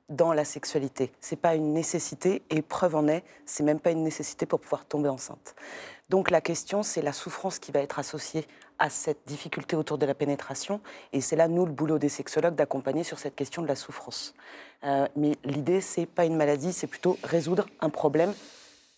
dans 0.09 0.33
la 0.33 0.45
sexualité. 0.45 1.11
C'est 1.21 1.37
pas 1.37 1.55
une 1.55 1.73
nécessité 1.73 2.43
et 2.49 2.61
preuve 2.61 2.95
en 2.95 3.07
est, 3.07 3.23
c'est 3.45 3.63
même 3.63 3.79
pas 3.79 3.91
une 3.91 4.03
nécessité 4.03 4.45
pour 4.45 4.59
pouvoir 4.59 4.85
tomber 4.85 5.09
enceinte. 5.09 5.55
Donc 6.09 6.29
la 6.29 6.41
question, 6.41 6.83
c'est 6.83 7.01
la 7.01 7.13
souffrance 7.13 7.59
qui 7.59 7.71
va 7.71 7.79
être 7.79 7.97
associée 7.97 8.45
à 8.79 8.89
cette 8.89 9.27
difficulté 9.27 9.75
autour 9.75 9.97
de 9.97 10.05
la 10.05 10.13
pénétration. 10.13 10.81
Et 11.11 11.21
c'est 11.21 11.35
là, 11.35 11.47
nous, 11.47 11.65
le 11.65 11.71
boulot 11.71 11.99
des 11.99 12.09
sexologues, 12.09 12.55
d'accompagner 12.55 13.03
sur 13.03 13.19
cette 13.19 13.35
question 13.35 13.61
de 13.61 13.67
la 13.67 13.75
souffrance. 13.75 14.33
Euh, 14.83 15.07
mais 15.15 15.37
l'idée, 15.43 15.81
c'est 15.81 16.05
pas 16.05 16.25
une 16.25 16.35
maladie, 16.35 16.73
c'est 16.73 16.87
plutôt 16.87 17.17
résoudre 17.23 17.65
un 17.79 17.89
problème 17.89 18.33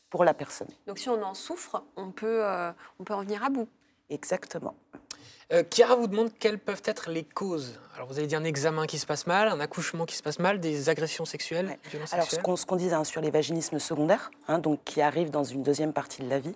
pour 0.09 0.23
la 0.23 0.33
personne. 0.33 0.67
Donc 0.87 0.97
si 0.97 1.09
on 1.09 1.21
en 1.21 1.33
souffre, 1.33 1.83
on 1.95 2.11
peut, 2.11 2.45
euh, 2.45 2.71
on 2.99 3.03
peut 3.03 3.13
en 3.13 3.21
venir 3.21 3.43
à 3.43 3.49
bout. 3.49 3.67
Exactement. 4.09 4.75
Euh, 5.53 5.63
Chiara 5.69 5.95
vous 5.95 6.07
demande 6.07 6.31
quelles 6.39 6.57
peuvent 6.57 6.81
être 6.85 7.11
les 7.11 7.23
causes. 7.23 7.79
Alors 7.95 8.07
vous 8.07 8.17
avez 8.17 8.25
dit 8.25 8.35
un 8.35 8.43
examen 8.43 8.87
qui 8.87 8.97
se 8.97 9.05
passe 9.05 9.27
mal, 9.27 9.47
un 9.47 9.59
accouchement 9.59 10.05
qui 10.05 10.15
se 10.15 10.23
passe 10.23 10.39
mal, 10.39 10.59
des 10.59 10.89
agressions 10.89 11.23
sexuelles, 11.23 11.77
violences 11.91 12.13
Alors 12.13 12.29
ce 12.29 12.39
qu'on, 12.39 12.55
ce 12.55 12.65
qu'on 12.65 12.75
disait 12.75 12.95
hein, 12.95 13.03
sur 13.03 13.21
les 13.21 13.29
vaginismes 13.29 13.77
secondaires, 13.77 14.31
hein, 14.47 14.57
donc 14.57 14.79
qui 14.83 15.01
arrivent 15.01 15.29
dans 15.29 15.43
une 15.43 15.61
deuxième 15.61 15.93
partie 15.93 16.23
de 16.23 16.29
la 16.29 16.39
vie. 16.39 16.55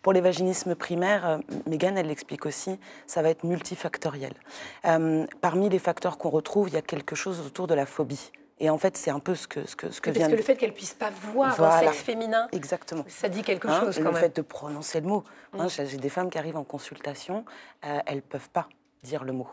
Pour 0.00 0.12
les 0.12 0.20
vaginismes 0.20 0.76
primaires, 0.76 1.26
euh, 1.26 1.38
Megan 1.66 1.98
elle 1.98 2.06
l'explique 2.06 2.46
aussi, 2.46 2.78
ça 3.06 3.20
va 3.20 3.30
être 3.30 3.42
multifactoriel. 3.42 4.32
Euh, 4.84 5.26
parmi 5.40 5.68
les 5.68 5.80
facteurs 5.80 6.16
qu'on 6.16 6.30
retrouve, 6.30 6.68
il 6.68 6.74
y 6.74 6.78
a 6.78 6.82
quelque 6.82 7.16
chose 7.16 7.40
autour 7.40 7.66
de 7.66 7.74
la 7.74 7.84
phobie. 7.84 8.30
Et 8.60 8.68
en 8.68 8.76
fait, 8.76 8.96
c'est 8.98 9.10
un 9.10 9.20
peu 9.20 9.34
ce 9.34 9.48
que, 9.48 9.66
ce 9.66 9.74
que, 9.74 9.90
ce 9.90 10.02
que 10.02 10.10
Parce 10.10 10.30
que 10.30 10.36
le 10.36 10.42
fait 10.42 10.56
qu'elle 10.56 10.74
puisse 10.74 10.92
pas 10.92 11.10
voir 11.10 11.58
un 11.60 11.80
sexe 11.80 12.02
féminin, 12.02 12.46
Exactement. 12.52 13.04
ça 13.08 13.30
dit 13.30 13.42
quelque 13.42 13.66
hein, 13.66 13.80
chose 13.80 13.96
quand 13.96 14.04
le 14.04 14.12
même. 14.12 14.20
fait 14.20 14.36
de 14.36 14.42
prononcer 14.42 15.00
le 15.00 15.08
mot. 15.08 15.24
Hein, 15.54 15.64
mm. 15.64 15.86
J'ai 15.86 15.96
des 15.96 16.10
femmes 16.10 16.28
qui 16.28 16.36
arrivent 16.36 16.58
en 16.58 16.64
consultation, 16.64 17.46
euh, 17.86 17.98
elles 18.04 18.20
peuvent 18.20 18.50
pas 18.50 18.68
dire 19.02 19.24
le 19.24 19.32
mot. 19.32 19.48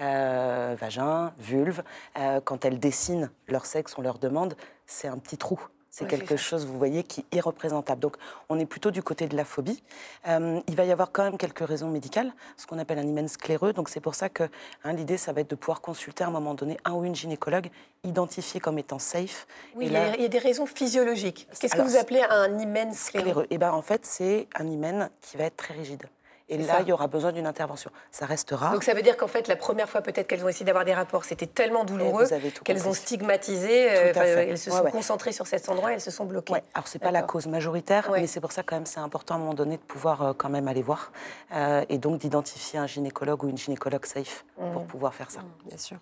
Euh, 0.00 0.74
vagin, 0.78 1.32
vulve, 1.38 1.82
euh, 2.18 2.40
quand 2.42 2.64
elles 2.64 2.78
dessinent 2.78 3.30
leur 3.46 3.66
sexe, 3.66 3.96
on 3.98 4.02
leur 4.02 4.18
demande, 4.18 4.56
c'est 4.86 5.08
un 5.08 5.18
petit 5.18 5.36
trou. 5.36 5.60
C'est 5.98 6.06
quelque 6.06 6.36
chose, 6.36 6.66
vous 6.66 6.76
voyez, 6.76 7.02
qui 7.02 7.20
est 7.20 7.36
irreprésentable. 7.36 8.02
Donc, 8.02 8.16
on 8.50 8.58
est 8.58 8.66
plutôt 8.66 8.90
du 8.90 9.02
côté 9.02 9.28
de 9.28 9.34
la 9.34 9.46
phobie. 9.46 9.82
Euh, 10.28 10.60
il 10.68 10.76
va 10.76 10.84
y 10.84 10.92
avoir 10.92 11.10
quand 11.10 11.24
même 11.24 11.38
quelques 11.38 11.66
raisons 11.66 11.88
médicales, 11.88 12.34
ce 12.58 12.66
qu'on 12.66 12.78
appelle 12.78 12.98
un 12.98 13.06
hymen 13.06 13.28
scléreux. 13.28 13.72
Donc, 13.72 13.88
c'est 13.88 14.00
pour 14.00 14.14
ça 14.14 14.28
que 14.28 14.42
hein, 14.84 14.92
l'idée, 14.92 15.16
ça 15.16 15.32
va 15.32 15.40
être 15.40 15.48
de 15.48 15.54
pouvoir 15.54 15.80
consulter 15.80 16.22
à 16.22 16.26
un 16.26 16.30
moment 16.30 16.52
donné 16.52 16.76
un 16.84 16.92
ou 16.92 17.04
une 17.04 17.14
gynécologue 17.14 17.70
identifié 18.04 18.60
comme 18.60 18.78
étant 18.78 18.98
safe. 18.98 19.46
Oui, 19.74 19.86
il 19.86 19.92
y 19.92 19.96
a 19.96 20.28
des 20.28 20.38
raisons 20.38 20.66
physiologiques. 20.66 21.48
Qu'est-ce 21.58 21.74
que 21.74 21.80
vous 21.80 21.96
appelez 21.96 22.22
un 22.28 22.58
hymen 22.58 22.92
scléreux, 22.92 23.46
Eh 23.48 23.56
ben, 23.56 23.72
en 23.72 23.80
fait, 23.80 24.04
c'est 24.04 24.48
un 24.54 24.66
hymen 24.66 25.08
qui 25.22 25.38
va 25.38 25.44
être 25.44 25.56
très 25.56 25.72
rigide. 25.72 26.02
Et 26.48 26.58
là, 26.58 26.80
il 26.80 26.88
y 26.88 26.92
aura 26.92 27.08
besoin 27.08 27.32
d'une 27.32 27.46
intervention. 27.46 27.90
Ça 28.12 28.24
restera. 28.24 28.70
Donc 28.72 28.84
ça 28.84 28.94
veut 28.94 29.02
dire 29.02 29.16
qu'en 29.16 29.26
fait, 29.26 29.48
la 29.48 29.56
première 29.56 29.88
fois 29.88 30.00
peut-être 30.00 30.28
qu'elles 30.28 30.44
ont 30.44 30.48
essayé 30.48 30.64
d'avoir 30.64 30.84
des 30.84 30.94
rapports, 30.94 31.24
c'était 31.24 31.46
tellement 31.46 31.84
douloureux 31.84 32.26
qu'elles 32.64 32.86
ont 32.86 32.92
stigmatisé, 32.92 33.90
euh, 33.90 34.12
elles 34.14 34.58
se 34.58 34.70
sont 34.70 34.84
concentrées 34.84 35.32
sur 35.32 35.46
cet 35.46 35.68
endroit, 35.68 35.92
elles 35.92 36.00
se 36.00 36.10
sont 36.10 36.24
bloquées. 36.24 36.52
Ouais. 36.52 36.62
Alors 36.74 36.86
c'est 36.86 37.00
pas 37.00 37.10
la 37.10 37.22
cause 37.22 37.46
majoritaire, 37.46 38.10
mais 38.12 38.26
c'est 38.26 38.40
pour 38.40 38.52
ça 38.52 38.62
quand 38.62 38.76
même 38.76 38.86
c'est 38.86 39.00
important 39.00 39.34
à 39.34 39.36
un 39.38 39.40
moment 39.40 39.54
donné 39.54 39.76
de 39.76 39.82
pouvoir 39.82 40.22
euh, 40.22 40.32
quand 40.36 40.48
même 40.48 40.68
aller 40.68 40.82
voir 40.82 41.12
euh, 41.52 41.84
et 41.88 41.98
donc 41.98 42.18
d'identifier 42.18 42.78
un 42.78 42.86
gynécologue 42.86 43.42
ou 43.44 43.48
une 43.48 43.58
gynécologue 43.58 44.06
safe 44.06 44.44
pour 44.56 44.82
mmh. 44.82 44.86
pouvoir 44.86 45.14
faire 45.14 45.30
ça. 45.30 45.40
Mmh, 45.40 45.68
bien 45.68 45.78
sûr. 45.78 45.96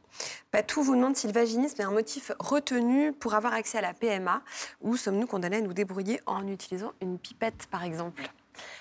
Patou 0.51 0.83
vous 0.83 0.95
demande 0.95 1.17
si 1.17 1.27
le 1.27 1.33
vaginisme 1.33 1.81
est 1.81 1.85
un 1.85 1.91
motif 1.91 2.33
retenu 2.39 3.13
pour 3.13 3.35
avoir 3.35 3.55
accès 3.55 3.79
à 3.79 3.81
la 3.81 3.95
PMA 3.95 4.43
ou 4.83 4.97
sommes-nous 4.97 5.27
condamnés 5.27 5.57
à 5.57 5.61
nous 5.61 5.73
débrouiller 5.73 6.21
en 6.27 6.47
utilisant 6.47 6.93
une 7.01 7.19
pipette 7.19 7.67
par 7.71 7.85
exemple? 7.85 8.23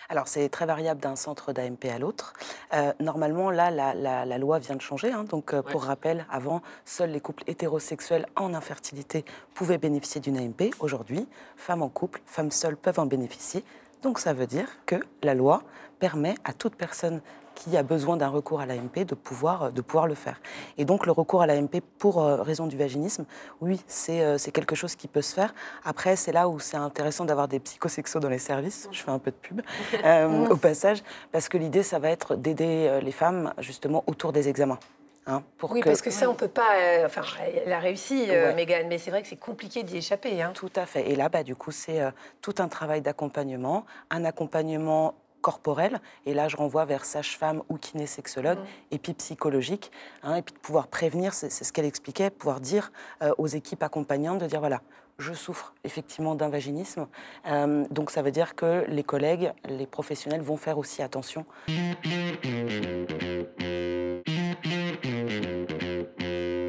Alors, 0.10 0.28
c'est 0.28 0.50
très 0.50 0.66
variable 0.66 1.00
d'un 1.00 1.16
centre 1.16 1.54
d'AMP 1.54 1.86
à 1.92 1.98
l'autre. 1.98 2.34
Euh, 2.74 2.94
normalement, 3.00 3.50
là, 3.50 3.72
la, 3.72 4.38
loi 4.38 4.60
vient 4.60 4.76
de 4.76 4.82
changer. 4.82 5.12
Hein. 5.12 5.24
donc, 5.24 5.54
euh, 5.54 5.62
pour 5.62 5.84
rappel, 5.86 6.26
avant, 6.30 6.62
seuls 6.86 7.12
les 7.12 7.20
couples 7.20 7.44
hétérosexuels 7.48 8.28
en 8.36 8.54
infertilité 8.54 9.26
pouvaient 9.54 9.78
bénéficier 9.78 10.22
d'une 10.22 10.38
AMP. 10.38 10.72
Aujourd'hui, 10.80 11.28
femmes 11.56 11.82
en 11.82 11.90
couple, 11.90 12.22
femmes 12.26 12.52
seules 12.52 12.78
peuvent 12.78 13.00
en 13.00 13.06
bénéficier. 13.06 13.64
Donc, 14.02 14.20
ça 14.20 14.34
veut 14.34 14.48
dire 14.48 14.68
que 14.86 14.98
la 15.24 15.34
loi 15.34 15.64
permet 16.00 16.36
à 16.44 16.54
toute 16.54 16.76
personne 16.76 17.22
qui 17.56 17.78
a 17.78 17.84
besoin 17.84 18.18
d'un 18.18 18.28
recours 18.28 18.60
à 18.60 18.66
l'AMP 18.66 19.06
de 19.06 19.16
pouvoir, 19.16 19.72
de 19.72 19.82
pouvoir 19.82 20.08
le 20.08 20.16
faire. 20.16 20.42
Et 20.78 20.86
donc 20.86 21.06
le 21.06 21.12
recours 21.12 21.42
à 21.42 21.48
l'AMP 21.48 21.82
pour 21.98 22.22
euh, 22.22 22.42
raison 22.42 22.68
du 22.68 22.78
vaginisme, 22.78 23.26
oui, 23.62 23.82
euh, 24.10 24.38
c'est 24.38 24.52
quelque 24.52 24.76
chose 24.76 24.96
qui 24.96 25.08
peut 25.08 25.22
se 25.22 25.34
faire. 25.34 25.54
Après, 25.84 26.16
c'est 26.16 26.32
là 26.32 26.50
où 26.50 26.60
c'est 26.60 26.78
intéressant 26.78 27.26
d'avoir 27.26 27.48
des 27.48 27.60
psychosexos 27.60 28.22
dans 28.22 28.30
les 28.30 28.40
services. 28.40 28.88
Je 28.92 29.02
fais 29.02 29.12
un 29.12 29.20
peu 29.20 29.32
de 29.32 29.36
pub 29.36 29.62
euh, 30.06 30.48
au 30.50 30.58
passage, 30.58 31.04
parce 31.32 31.50
que 31.50 31.58
l'idée, 31.58 31.84
ça 31.84 32.00
va 32.00 32.10
être 32.10 32.36
d'aider 32.36 33.00
les 33.02 33.12
femmes 33.12 33.54
justement 33.60 34.04
autour 34.08 34.32
des 34.32 34.50
examens. 34.50 34.80
Hein, 35.26 35.42
pour 35.58 35.72
oui, 35.72 35.82
parce 35.82 36.02
que 36.02 36.12
ça, 36.12 36.30
on 36.30 36.34
peut 36.34 36.50
pas. 36.50 36.76
enfin, 37.06 37.22
elle 37.66 37.72
a 37.72 37.80
réussi, 37.80 38.26
euh, 38.30 38.54
mais 38.56 38.98
c'est 38.98 39.10
vrai 39.10 39.22
que 39.22 39.28
c'est 39.28 39.38
compliqué 39.38 39.84
d'y 39.84 39.98
échapper. 39.98 40.42
Hein. 40.42 40.52
Tout 40.54 40.72
à 40.76 40.86
fait. 40.86 41.10
Et 41.10 41.16
là, 41.16 41.30
bah, 41.30 41.44
du 41.44 41.56
coup, 41.56 41.72
c'est 41.72 42.02
tout 42.42 42.56
un 42.58 42.68
travail 42.68 43.02
d'accompagnement, 43.02 43.86
un 44.10 44.26
accompagnement 44.26 45.16
corporelle. 45.44 46.00
Et 46.26 46.34
là, 46.34 46.48
je 46.48 46.56
renvoie 46.56 46.86
vers 46.86 47.06
sage-femme 47.06 47.62
ou 47.70 47.78
kinésexologue, 47.78 48.58
mmh. 48.58 48.92
et 48.92 48.98
puis 48.98 49.14
psychologique. 49.14 49.92
Hein, 50.24 50.38
et 50.38 50.42
puis 50.42 50.56
de 50.56 50.60
pouvoir 50.60 50.88
prévenir, 50.88 51.34
c'est 51.34 51.52
ce 51.52 51.72
qu'elle 51.72 51.86
expliquait, 51.86 52.32
pouvoir 52.32 52.62
dire 52.62 52.92
euh, 53.22 53.34
aux 53.38 53.48
équipes 53.48 53.84
accompagnantes 53.84 54.40
de 54.40 54.48
dire 54.48 54.60
voilà, 54.60 54.82
je 55.20 55.34
souffre 55.34 55.74
effectivement 55.84 56.34
d'un 56.36 56.50
vaginisme. 56.50 57.08
Euh, 57.46 57.86
donc 57.92 58.10
ça 58.10 58.22
veut 58.22 58.32
dire 58.32 58.56
que 58.56 58.86
les 58.88 59.04
collègues, 59.04 59.52
les 59.66 59.86
professionnels 59.86 60.42
vont 60.42 60.58
faire 60.58 60.78
aussi 60.78 61.02
attention. 61.02 61.46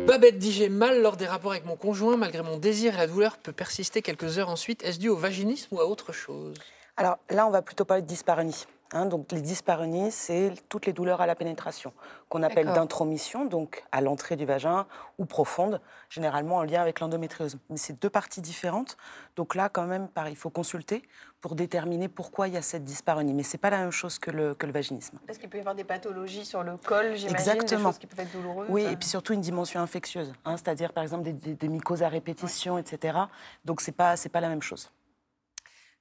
Babette 0.06 0.38
dit 0.38 0.52
j'ai 0.52 0.68
mal 0.68 1.00
lors 1.00 1.16
des 1.16 1.26
rapports 1.26 1.52
avec 1.52 1.64
mon 1.64 1.76
conjoint, 1.76 2.16
malgré 2.16 2.42
mon 2.42 2.58
désir, 2.58 2.96
la 2.96 3.06
douleur 3.06 3.38
peut 3.38 3.52
persister 3.52 4.02
quelques 4.02 4.38
heures 4.38 4.50
ensuite. 4.50 4.82
Est-ce 4.84 4.98
dû 4.98 5.08
au 5.08 5.16
vaginisme 5.16 5.74
ou 5.76 5.80
à 5.80 5.86
autre 5.86 6.12
chose? 6.12 6.54
Alors 6.96 7.18
là, 7.30 7.46
on 7.46 7.50
va 7.50 7.62
plutôt 7.62 7.84
parler 7.84 8.02
de 8.02 8.06
dyspareunie. 8.06 8.66
Hein. 8.92 9.06
donc 9.06 9.32
les 9.32 9.40
dyspareunies, 9.40 10.12
c'est 10.12 10.52
toutes 10.68 10.86
les 10.86 10.92
douleurs 10.92 11.20
à 11.20 11.26
la 11.26 11.34
pénétration, 11.34 11.92
qu'on 12.28 12.44
appelle 12.44 12.66
d'intromission, 12.66 13.44
donc 13.44 13.82
à 13.90 14.00
l'entrée 14.00 14.36
du 14.36 14.44
vagin, 14.44 14.86
ou 15.18 15.24
profonde, 15.24 15.80
généralement 16.08 16.58
en 16.58 16.62
lien 16.62 16.80
avec 16.80 17.00
l'endométriose. 17.00 17.56
Mais 17.70 17.76
c'est 17.76 18.00
deux 18.00 18.10
parties 18.10 18.40
différentes. 18.40 18.96
Donc 19.34 19.56
là, 19.56 19.68
quand 19.68 19.86
même, 19.86 20.06
pareil, 20.06 20.34
il 20.34 20.36
faut 20.36 20.50
consulter 20.50 21.02
pour 21.40 21.56
déterminer 21.56 22.08
pourquoi 22.08 22.46
il 22.46 22.54
y 22.54 22.56
a 22.56 22.62
cette 22.62 22.84
dyspareunie. 22.84 23.34
Mais 23.34 23.42
ce 23.42 23.56
n'est 23.56 23.60
pas 23.60 23.70
la 23.70 23.78
même 23.78 23.90
chose 23.90 24.20
que 24.20 24.30
le, 24.30 24.54
que 24.54 24.66
le 24.66 24.72
vaginisme. 24.72 25.18
Parce 25.26 25.38
qu'il 25.38 25.48
peut 25.48 25.58
y 25.58 25.60
avoir 25.60 25.74
des 25.74 25.84
pathologies 25.84 26.44
sur 26.44 26.62
le 26.62 26.76
col, 26.76 27.16
j'imagine, 27.16 27.30
Exactement. 27.30 27.78
des 27.80 27.84
choses 27.86 27.98
qui 27.98 28.06
peuvent 28.06 28.20
être 28.20 28.32
douloureuses. 28.32 28.68
Oui, 28.70 28.84
et 28.84 28.96
puis 28.96 29.08
surtout 29.08 29.32
une 29.32 29.40
dimension 29.40 29.80
infectieuse, 29.80 30.32
hein, 30.44 30.56
c'est-à-dire 30.56 30.92
par 30.92 31.02
exemple 31.02 31.24
des, 31.32 31.68
mycoses 31.68 32.04
à 32.04 32.08
répétition, 32.08 32.78
etc. 32.78 33.18
Donc 33.64 33.80
ce 33.80 33.90
n'est 33.90 33.96
pas, 33.96 34.14
pas 34.32 34.40
la 34.40 34.48
même 34.48 34.62
chose. 34.62 34.90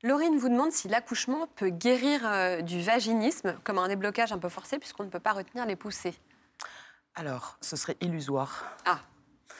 Laurine 0.04 0.38
vous 0.38 0.50
demande 0.50 0.74
si 0.74 0.90
l'accouchement 0.90 1.48
peut 1.56 1.70
guérir 1.70 2.22
euh, 2.26 2.62
du 2.62 2.82
vaginisme, 2.82 3.56
comme 3.64 3.78
un 3.78 3.88
déblocage 3.88 4.34
un 4.34 4.38
peu 4.38 4.50
forcé, 4.50 4.78
puisqu'on 4.78 5.06
ne 5.06 5.10
peut 5.10 5.22
pas 5.22 5.32
retenir 5.32 5.66
les 5.66 5.78
poussées. 5.78 6.14
Alors, 7.16 7.58
ce 7.62 7.78
serait 7.78 7.96
illusoire. 8.02 8.66
Ah, 8.86 9.00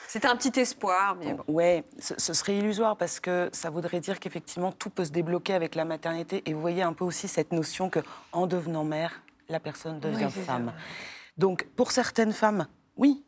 c'était 0.06 0.28
un 0.28 0.36
petit 0.36 0.60
espoir, 0.60 1.16
mais 1.16 1.32
bon. 1.32 1.44
Oui, 1.48 1.82
ce, 1.98 2.34
serait 2.34 2.58
illusoire 2.58 2.96
parce 2.98 3.20
que 3.20 3.48
ça 3.52 3.70
voudrait 3.70 4.00
dire 4.00 4.20
qu'effectivement 4.20 4.70
tout 4.70 4.90
peut 4.90 5.06
se 5.06 5.12
débloquer 5.12 5.54
avec 5.54 5.74
la 5.74 5.86
maternité. 5.86 6.42
Et 6.44 6.52
vous 6.52 6.60
voyez 6.60 6.82
un 6.82 6.92
peu 6.92 7.04
aussi 7.04 7.26
cette 7.26 7.52
notion 7.52 7.88
que, 7.88 8.00
en 8.32 8.46
devenant 8.46 8.84
mère, 8.84 9.22
la 9.48 9.60
personne 9.60 9.98
devient 9.98 10.28
femme. 10.30 10.74
Donc, 11.38 11.66
pour 11.74 11.90
certaines 11.90 12.32
femmes, 12.32 12.66
oui, 12.98 13.24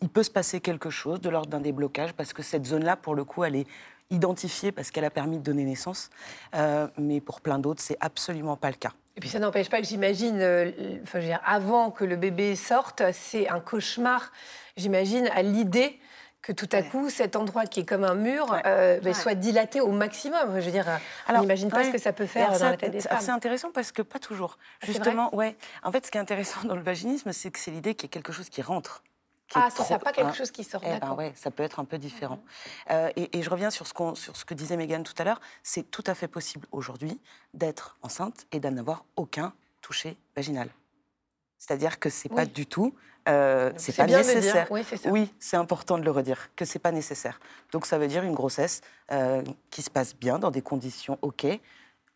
il 0.00 0.08
peut 0.08 0.22
se 0.22 0.30
passer 0.30 0.60
quelque 0.60 0.88
chose 0.88 1.20
de 1.20 1.28
l'ordre 1.28 1.50
d'un 1.50 1.60
déblocage 1.60 2.14
parce 2.14 2.32
que 2.32 2.42
cette 2.42 2.64
zone-là, 2.64 2.96
pour 2.96 3.14
le 3.14 3.24
coup, 3.24 3.44
elle 3.44 3.56
est 3.56 3.66
identifiée 4.10 4.72
parce 4.72 4.90
qu'elle 4.90 5.04
a 5.04 5.10
permis 5.10 5.38
de 5.38 5.42
donner 5.42 5.64
naissance. 5.64 6.10
Euh, 6.54 6.88
mais 6.98 7.20
pour 7.20 7.40
plein 7.40 7.58
d'autres, 7.58 7.82
c'est 7.82 7.96
absolument 8.00 8.56
pas 8.56 8.70
le 8.70 8.76
cas. 8.76 8.92
Et 9.16 9.20
puis 9.20 9.28
ça 9.28 9.38
n'empêche 9.38 9.70
pas 9.70 9.80
que 9.80 9.86
j'imagine, 9.86 10.40
euh, 10.40 10.72
enfin, 11.04 11.20
avant 11.44 11.90
que 11.90 12.04
le 12.04 12.16
bébé 12.16 12.56
sorte, 12.56 13.02
c'est 13.12 13.48
un 13.48 13.60
cauchemar, 13.60 14.32
j'imagine, 14.76 15.28
à 15.34 15.42
l'idée 15.42 16.00
que 16.42 16.52
tout 16.52 16.68
à 16.72 16.82
coup, 16.82 17.08
cet 17.08 17.36
endroit 17.36 17.64
qui 17.64 17.80
est 17.80 17.84
comme 17.84 18.04
un 18.04 18.14
mur 18.14 18.54
euh, 18.66 19.00
ben, 19.00 19.14
soit 19.14 19.34
dilaté 19.34 19.80
au 19.80 19.92
maximum. 19.92 20.60
Je 20.60 20.66
veux 20.66 20.72
dire, 20.72 20.86
Alors, 21.26 21.40
on 21.40 21.44
n'imagine 21.44 21.70
pas 21.70 21.84
ce 21.84 21.90
que 21.90 21.98
ça 21.98 22.12
peut 22.12 22.26
faire 22.26 22.58
dans 22.58 22.70
la 22.70 22.76
tête 22.76 22.90
des 22.90 23.00
femmes. 23.00 23.18
C'est 23.20 23.30
intéressant 23.30 23.70
parce 23.72 23.92
que 23.92 24.02
pas 24.02 24.18
toujours. 24.18 24.58
Ah, 24.82 24.86
Justement, 24.86 25.34
ouais. 25.34 25.56
En 25.82 25.90
fait, 25.90 26.04
ce 26.04 26.10
qui 26.10 26.18
est 26.18 26.20
intéressant 26.20 26.64
dans 26.64 26.76
le 26.76 26.82
vaginisme, 26.82 27.32
c'est 27.32 27.50
que 27.50 27.58
c'est 27.58 27.70
l'idée 27.70 27.94
qu'il 27.94 28.08
y 28.08 28.10
a 28.10 28.12
quelque 28.12 28.32
chose 28.32 28.50
qui 28.50 28.60
rentre 28.60 29.02
ah, 29.54 29.70
ça, 29.70 29.84
c'est 29.84 29.98
pas 29.98 30.12
quelque 30.12 30.34
chose 30.34 30.50
qui 30.50 30.64
sort. 30.64 30.80
Eh 30.84 30.98
ben 30.98 31.12
ouais, 31.12 31.32
ça 31.36 31.50
peut 31.50 31.62
être 31.62 31.78
un 31.78 31.84
peu 31.84 31.98
différent. 31.98 32.40
Euh, 32.90 33.10
et, 33.16 33.42
je 33.42 33.50
reviens 33.50 33.70
sur 33.70 33.86
ce, 33.86 33.94
sur 34.14 34.36
ce 34.36 34.44
que 34.44 34.54
disait 34.54 34.76
Megan 34.76 35.02
tout 35.02 35.14
à 35.18 35.24
l'heure. 35.24 35.40
C'est 35.62 35.90
tout 35.90 36.04
à 36.06 36.14
fait 36.14 36.28
possible 36.28 36.66
aujourd'hui 36.72 37.20
d'être 37.52 37.96
enceinte 38.02 38.46
et 38.52 38.60
d'en 38.60 38.76
avoir 38.76 39.04
aucun 39.16 39.52
toucher 39.80 40.16
vaginal. 40.34 40.68
C'est-à-dire 41.58 41.98
que 41.98 42.10
c'est 42.10 42.28
pas 42.28 42.46
du 42.46 42.66
tout, 42.66 42.94
euh, 43.28 43.72
c'est 43.76 43.96
pas 43.96 44.06
nécessaire. 44.06 44.68
Oui, 45.06 45.32
c'est 45.38 45.56
important 45.56 45.98
de 45.98 46.04
le 46.04 46.10
redire 46.10 46.50
que 46.56 46.64
c'est 46.64 46.78
pas 46.78 46.92
nécessaire. 46.92 47.40
Donc 47.72 47.86
ça 47.86 47.98
veut 47.98 48.08
dire 48.08 48.22
une 48.22 48.34
grossesse 48.34 48.82
euh, 49.12 49.42
qui 49.70 49.82
se 49.82 49.90
passe 49.90 50.14
bien 50.14 50.38
dans 50.38 50.50
des 50.50 50.62
conditions 50.62 51.18
ok. 51.22 51.46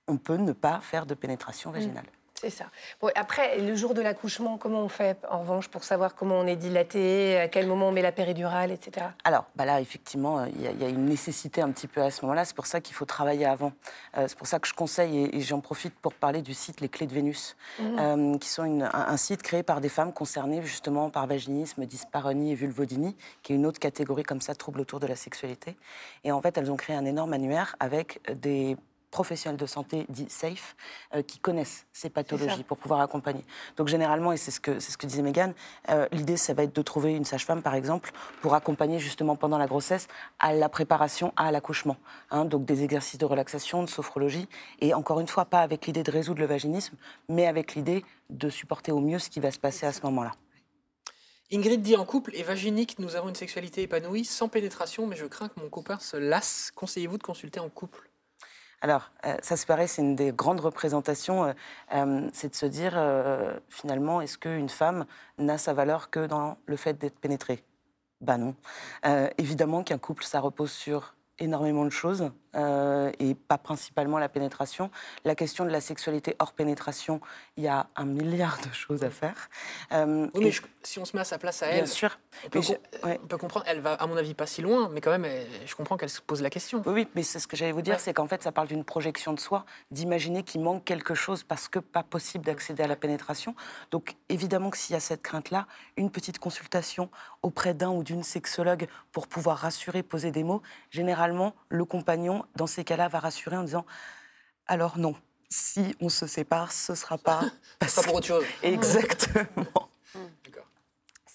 On 0.07 0.17
peut 0.17 0.37
ne 0.37 0.53
pas 0.53 0.81
faire 0.81 1.07
de 1.07 1.15
pénétration 1.15 1.71
vaginale. 1.71 2.07
C'est 2.41 2.51
ça. 2.51 2.67
Bon, 3.01 3.11
après, 3.17 3.59
le 3.59 3.75
jour 3.75 3.95
de 3.95 4.01
l'accouchement, 4.01 4.59
comment 4.59 4.85
on 4.85 4.89
fait 4.89 5.19
en 5.29 5.41
revanche 5.41 5.67
pour 5.67 5.83
savoir 5.83 6.15
comment 6.15 6.39
on 6.39 6.47
est 6.47 6.55
dilaté, 6.55 7.37
à 7.37 7.49
quel 7.49 7.67
moment 7.67 7.89
on 7.89 7.93
met 7.93 8.01
la 8.01 8.13
péridurale, 8.13 8.71
etc. 8.71 9.07
Alors, 9.25 9.47
bah 9.57 9.65
là, 9.65 9.81
effectivement, 9.81 10.45
il 10.45 10.61
y, 10.61 10.85
a 10.85 10.89
une 10.89 11.07
nécessité 11.07 11.63
un 11.63 11.71
petit 11.73 11.89
peu 11.89 12.01
à 12.01 12.13
ce 12.13 12.23
moment-là. 12.23 12.45
C'est 12.45 12.55
pour 12.55 12.67
ça 12.67 12.81
qu'il 12.81 12.95
faut 12.95 13.07
travailler 13.07 13.45
avant. 13.45 13.73
Euh, 14.17 14.27
c'est 14.29 14.39
pour 14.39 14.47
ça 14.47 14.61
que 14.61 14.69
je 14.69 14.75
conseille, 14.75 15.31
et, 15.33 15.41
j'en 15.41 15.59
profite 15.59 15.95
pour 15.95 16.15
parler 16.15 16.41
du 16.41 16.55
site 16.55 16.81
Les 16.81 16.89
Clés 16.89 17.09
de 17.09 17.15
Vénus, 17.15 17.57
mhm. 17.81 17.99
euh, 17.99 18.39
qui 18.39 18.49
sont 18.49 18.83
un, 18.83 19.17
site 19.17 19.43
créé 19.43 19.65
par 19.65 19.81
des 19.81 19.89
femmes 19.89 20.13
concernées 20.13 20.63
justement 20.63 21.11
par 21.11 21.27
vaginisme, 21.27 21.87
dyspareunie 21.87 22.53
et 22.53 22.55
vulvodynie, 22.55 23.17
qui 23.43 23.53
est 23.53 23.57
une 23.57 23.67
autre 23.67 23.81
catégorie 23.81 24.23
comme 24.23 24.41
ça, 24.41 24.55
trouble 24.55 24.81
autour 24.81 25.01
de 25.01 25.09
la 25.09 25.17
sexualité. 25.17 25.77
Et 26.23 26.31
en 26.31 26.41
fait, 26.41 26.57
elles 26.57 26.71
ont 26.71 26.77
créé 26.77 26.95
un 26.95 27.05
énorme 27.05 27.33
annuaire 27.33 27.75
avec 27.81 28.21
des 28.33 28.77
professionnels 29.11 29.59
de 29.59 29.67
santé 29.67 30.07
dits 30.09 30.29
safe 30.29 30.77
euh, 31.15 31.23
qui 31.23 31.39
connaissent 31.39 31.87
ces 31.93 32.11
pathologies 32.11 32.63
pour 32.63 32.79
pouvoir 32.79 33.01
accompagner. 33.01 33.45
Donc 33.77 33.89
généralement, 33.89 34.33
et 34.33 34.37
c'est 34.37 34.51
ce 34.51 34.61
que 34.61 34.79
c'est 34.81 34.93
ce 34.93 34.99
que 34.99 35.07
disait 35.07 35.23
Megan, 35.23 35.55
euh, 35.89 36.07
l'idée 36.13 36.37
ça 36.37 36.55
va 36.55 36.63
être 36.65 36.75
de 36.75 36.83
trouver 36.83 37.15
une 37.15 37.25
sage-femme 37.25 37.63
par 37.63 37.75
exemple 37.75 38.13
pour 38.43 38.55
accompagner 38.55 38.99
justement 38.99 39.37
pendant 39.37 39.59
la 39.59 39.67
grossesse 39.67 40.09
à 40.39 40.53
la 40.53 40.69
préparation 40.69 41.33
à 41.37 41.51
l'accouchement. 41.53 41.97
Hein, 42.31 42.45
donc 42.45 42.65
des 42.65 42.85
exercices 42.85 43.19
de 43.19 43.25
relaxation, 43.25 43.83
de 43.83 43.89
sophrologie 43.89 44.49
et 44.81 44.95
encore 44.95 45.21
une 45.21 45.29
fois 45.29 45.45
pas 45.45 45.61
avec 45.61 45.87
l'idée 45.87 46.03
de 46.03 46.11
résoudre 46.11 46.41
le 46.41 46.47
vaginisme, 46.47 46.97
mais 47.29 47.47
avec 47.47 47.75
l'idée 47.75 48.05
de 48.31 48.49
supporter 48.49 48.93
au 48.93 49.01
mieux 49.01 49.19
ce 49.19 49.31
qui 49.31 49.41
va 49.41 49.51
se 49.51 49.59
passer 49.59 49.87
à 49.87 49.93
ce 49.93 50.03
moment-là. 50.03 50.33
Ingrid 51.51 51.81
dit 51.81 51.97
en 51.97 52.05
couple 52.05 52.33
et 52.35 52.43
vaginique, 52.43 52.99
nous 52.99 53.17
avons 53.17 53.31
une 53.31 53.35
sexualité 53.35 53.83
épanouie 53.83 54.27
sans 54.27 54.49
pénétration, 54.49 55.07
mais 55.07 55.17
je 55.17 55.25
crains 55.25 55.49
que 55.49 55.59
mon 55.59 55.71
copain 55.71 55.99
se 55.99 56.19
lasse. 56.19 56.71
Conseillez-vous 56.75 57.17
de 57.17 57.23
consulter 57.23 57.59
en 57.59 57.71
couple? 57.71 58.08
Alors, 58.81 59.11
euh, 59.27 59.37
ça 59.43 59.57
se 59.57 59.67
paraît, 59.67 59.89
c'est 59.89 60.03
une 60.03 60.15
des 60.15 60.33
grandes 60.33 60.61
représentations, 60.61 61.45
euh, 61.45 61.53
euh, 61.95 62.29
c'est 62.33 62.51
de 62.51 62.55
se 62.55 62.67
dire, 62.67 63.01
finalement, 63.69 64.21
est-ce 64.21 64.39
qu'une 64.39 64.69
femme 64.69 65.07
n'a 65.39 65.59
sa 65.59 65.73
valeur 65.73 66.11
que 66.11 66.27
dans 66.27 66.59
le 66.67 66.77
fait 66.77 66.95
d'être 66.95 67.19
pénétrée? 67.19 67.65
Ben 68.21 68.39
non. 68.39 68.55
évidemment 69.39 69.85
qu'un 69.85 69.99
couple, 69.99 70.25
ça 70.25 70.41
repose 70.41 70.73
sur 70.73 71.15
énormément 71.39 71.85
de 71.85 71.91
choses 71.91 72.31
euh, 72.55 73.11
et 73.19 73.35
pas 73.35 73.59
principalement 73.59 74.19
la 74.19 74.29
pénétration. 74.29 74.91
La 75.25 75.35
question 75.35 75.65
de 75.65 75.71
la 75.71 75.81
sexualité 75.81 76.37
hors 76.39 76.53
pénétration, 76.53 77.21
il 77.57 77.65
y 77.65 77.69
a 77.69 77.87
un 77.97 78.05
milliard 78.05 78.59
de 78.67 78.73
choses 78.73 79.05
à 79.05 79.11
faire. 79.11 79.49
Euh, 79.93 80.29
oui, 80.35 80.45
mais 80.45 80.53
si 80.83 80.99
on 80.99 81.05
se 81.05 81.17
met 81.17 81.21
à 81.21 81.25
sa 81.25 81.39
place 81.39 81.63
à 81.63 81.67
elle, 81.67 81.85
bien 81.85 81.87
sûr. 81.87 82.19
On 82.45 82.49
peut, 82.49 83.37
comprendre. 83.37 83.67
Elle 83.69 83.81
va, 83.81 83.95
à 83.95 84.07
mon 84.07 84.17
avis, 84.17 84.35
pas 84.35 84.47
si 84.47 84.63
loin, 84.63 84.89
mais 84.93 85.01
quand 85.01 85.11
même, 85.11 85.27
je 85.67 85.75
comprends 85.75 85.97
qu'elle 85.97 86.11
se 86.11 86.21
pose 86.21 86.41
la 86.41 86.51
question. 86.51 86.83
Oui, 86.87 87.09
mais 87.15 87.23
c'est 87.23 87.39
ce 87.39 87.47
que 87.47 87.57
j'allais 87.57 87.73
vous 87.73 87.83
dire, 87.83 88.01
c'est 88.01 88.15
qu'en 88.15 88.29
fait, 88.29 88.43
ça 88.43 88.53
parle 88.53 88.69
d'une 88.69 88.85
projection 88.85 89.33
de 89.33 89.41
soi, 89.41 89.65
d'imaginer 89.91 90.43
qu'il 90.43 90.61
manque 90.61 90.85
quelque 90.85 91.15
chose 91.15 91.43
parce 91.43 91.69
que 91.69 91.79
pas 91.79 92.03
possible 92.03 92.45
d'accéder 92.45 92.83
à 92.83 92.87
la 92.87 92.97
pénétration. 92.97 93.55
Donc, 93.91 94.17
évidemment 94.29 94.71
que 94.71 94.77
s'il 94.77 94.95
y 94.95 94.97
a 94.97 95.01
cette 95.01 95.23
crainte-là, 95.23 95.67
une 95.97 96.11
petite 96.11 96.39
consultation 96.39 97.11
auprès 97.43 97.75
d'un 97.75 97.91
ou 97.91 98.03
d'une 98.03 98.23
sexologue 98.23 98.89
pour 99.13 99.29
pouvoir 99.29 99.59
rassurer, 99.59 100.03
poser 100.03 100.31
des 100.31 100.45
mots, 100.45 100.63
généralement, 100.91 101.55
le 101.69 101.85
compagnon 101.85 102.38
dans 102.57 102.67
ces 102.67 102.85
cas-là, 102.85 103.09
va 103.09 103.19
rassurer 103.19 103.57
en 103.57 103.63
disant 103.63 103.87
alors 104.67 104.99
non, 104.99 105.15
si 105.49 105.97
on 106.01 106.09
se 106.09 106.27
sépare, 106.27 106.73
ce 106.73 106.93
ne 106.93 106.97
sera 106.97 107.19
pas. 107.19 107.41
Pas 107.79 108.03
pour 108.03 108.15
autre 108.15 108.27
chose. 108.27 108.45
Exactement. 108.63 109.89
Hmm. 110.15 110.27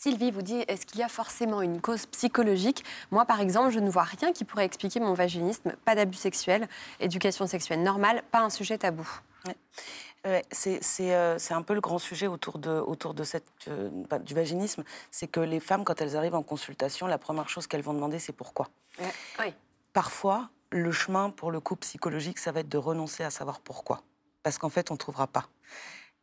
Sylvie 0.04 0.32
vous 0.32 0.42
dit 0.42 0.66
est-ce 0.68 0.86
qu'il 0.86 1.00
y 1.00 1.04
a 1.04 1.08
forcément 1.08 1.62
une 1.62 1.80
cause 1.80 2.06
psychologique? 2.08 2.84
Moi, 3.10 3.24
par 3.24 3.40
exemple, 3.40 3.72
je 3.72 3.80
ne 3.80 3.90
vois 3.90 4.04
rien 4.04 4.34
qui 4.34 4.44
pourrait 4.44 4.66
expliquer 4.66 5.00
mon 5.00 5.14
vaginisme. 5.14 5.72
Pas 5.86 5.96
d'abus 5.96 6.18
sexuel, 6.18 6.68
éducation 7.00 7.48
sexuelle 7.48 7.82
normale, 7.84 8.22
pas 8.30 8.42
un 8.42 8.50
sujet 8.50 8.78
tabou. 8.78 9.08
Euh, 10.26 10.42
c'est 10.52 11.54
un 11.54 11.62
peu 11.62 11.74
le 11.74 11.80
grand 11.80 12.00
sujet 12.00 12.28
autour, 12.28 12.60
de, 12.60 12.70
autour 12.70 13.14
de 13.14 13.24
cette, 13.24 13.48
euh, 13.70 13.90
bah, 14.10 14.20
du 14.20 14.34
vaginisme. 14.34 14.84
C'est 15.10 15.28
que 15.28 15.40
les 15.40 15.62
femmes, 15.62 15.86
quand 15.86 16.02
elles 16.02 16.18
arrivent 16.18 16.36
en 16.36 16.44
consultation, 16.44 17.08
la 17.08 17.18
première 17.18 17.48
chose 17.48 17.68
qu'elles 17.68 17.82
vont 17.82 17.94
demander, 17.94 18.20
c'est 18.20 18.34
pourquoi? 18.34 18.68
Oui. 19.00 19.54
Parfois, 19.94 20.50
le 20.74 20.92
chemin 20.92 21.30
pour 21.30 21.52
le 21.52 21.60
coup 21.60 21.76
psychologique, 21.76 22.40
ça 22.40 22.52
va 22.52 22.62
être 22.62 22.70
de 22.70 22.78
renoncer 22.78 23.24
à 23.24 23.30
savoir 23.30 23.60
pourquoi. 23.60 24.04
Parce 24.42 24.58
qu'en 24.58 24.70
fait, 24.70 24.92
on 24.92 24.96
ne 24.96 25.00
trouvera 25.00 25.28
pas. 25.28 25.48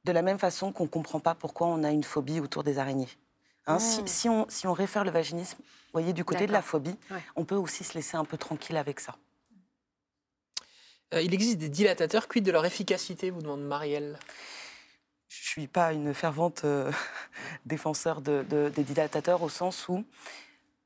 De 0.05 0.13
la 0.13 0.23
même 0.23 0.39
façon 0.39 0.73
qu'on 0.73 0.85
ne 0.85 0.89
comprend 0.89 1.21
pas 1.21 1.35
pourquoi 1.35 1.69
on 1.69 1.85
a 1.85 1.91
une 1.91 2.05
phobie 2.05 2.41
autour 2.41 2.65
des 2.65 2.79
araignées. 2.79 3.09
Hein, 3.67 3.77
mmh. 3.77 4.07
si, 4.07 4.29
on, 4.29 4.47
si, 4.49 4.67
on, 4.67 4.73
réfère 4.73 5.05
le 5.05 5.11
vaginisme, 5.11 5.59
voyez, 5.93 6.13
du 6.13 6.25
côté 6.25 6.47
de 6.47 6.53
la 6.53 6.63
phobie, 6.63 6.97
on 7.37 7.45
peut 7.45 7.55
aussi 7.55 7.85
se 7.85 7.95
laisser 7.95 8.17
un 8.17 8.25
peu 8.25 8.37
tranquille 8.37 8.77
avec 8.77 9.01
ça. 9.01 9.15
Euh, 11.15 11.23
il 11.23 11.35
existe 11.35 11.59
des 11.59 11.69
dilatateurs, 11.69 12.29
quid 12.29 12.45
de 12.45 12.51
leur 12.51 12.65
efficacité, 12.65 13.31
vous 13.31 13.43
demande 13.43 13.63
Marielle 13.63 14.19
Je 15.29 15.41
ne 15.41 15.47
suis 15.47 15.67
pas 15.67 15.93
une 15.93 16.15
fervente 16.15 16.63
euh, 16.65 16.91
défenseur 17.67 18.21
de, 18.21 18.43
des 18.75 18.85
dilatateurs 18.85 19.43
au 19.43 19.49
sens 19.49 19.89
où 19.89 20.05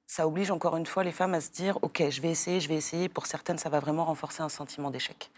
ça 0.06 0.26
oblige 0.26 0.50
encore 0.50 0.76
une 0.76 0.86
fois 0.86 1.04
les 1.04 1.12
femmes 1.12 1.34
à 1.34 1.40
se 1.40 1.50
dire 1.50 1.78
ok 1.82 2.04
je 2.10 2.20
vais 2.20 2.30
essayer 2.30 2.60
je 2.60 2.68
vais 2.68 2.76
essayer. 2.76 3.08
Pour 3.08 3.26
certaines 3.26 3.58
ça 3.58 3.68
va 3.68 3.80
vraiment 3.80 4.04
renforcer 4.04 4.42
un 4.42 4.48
sentiment 4.48 4.90
d'échec. 4.90 5.30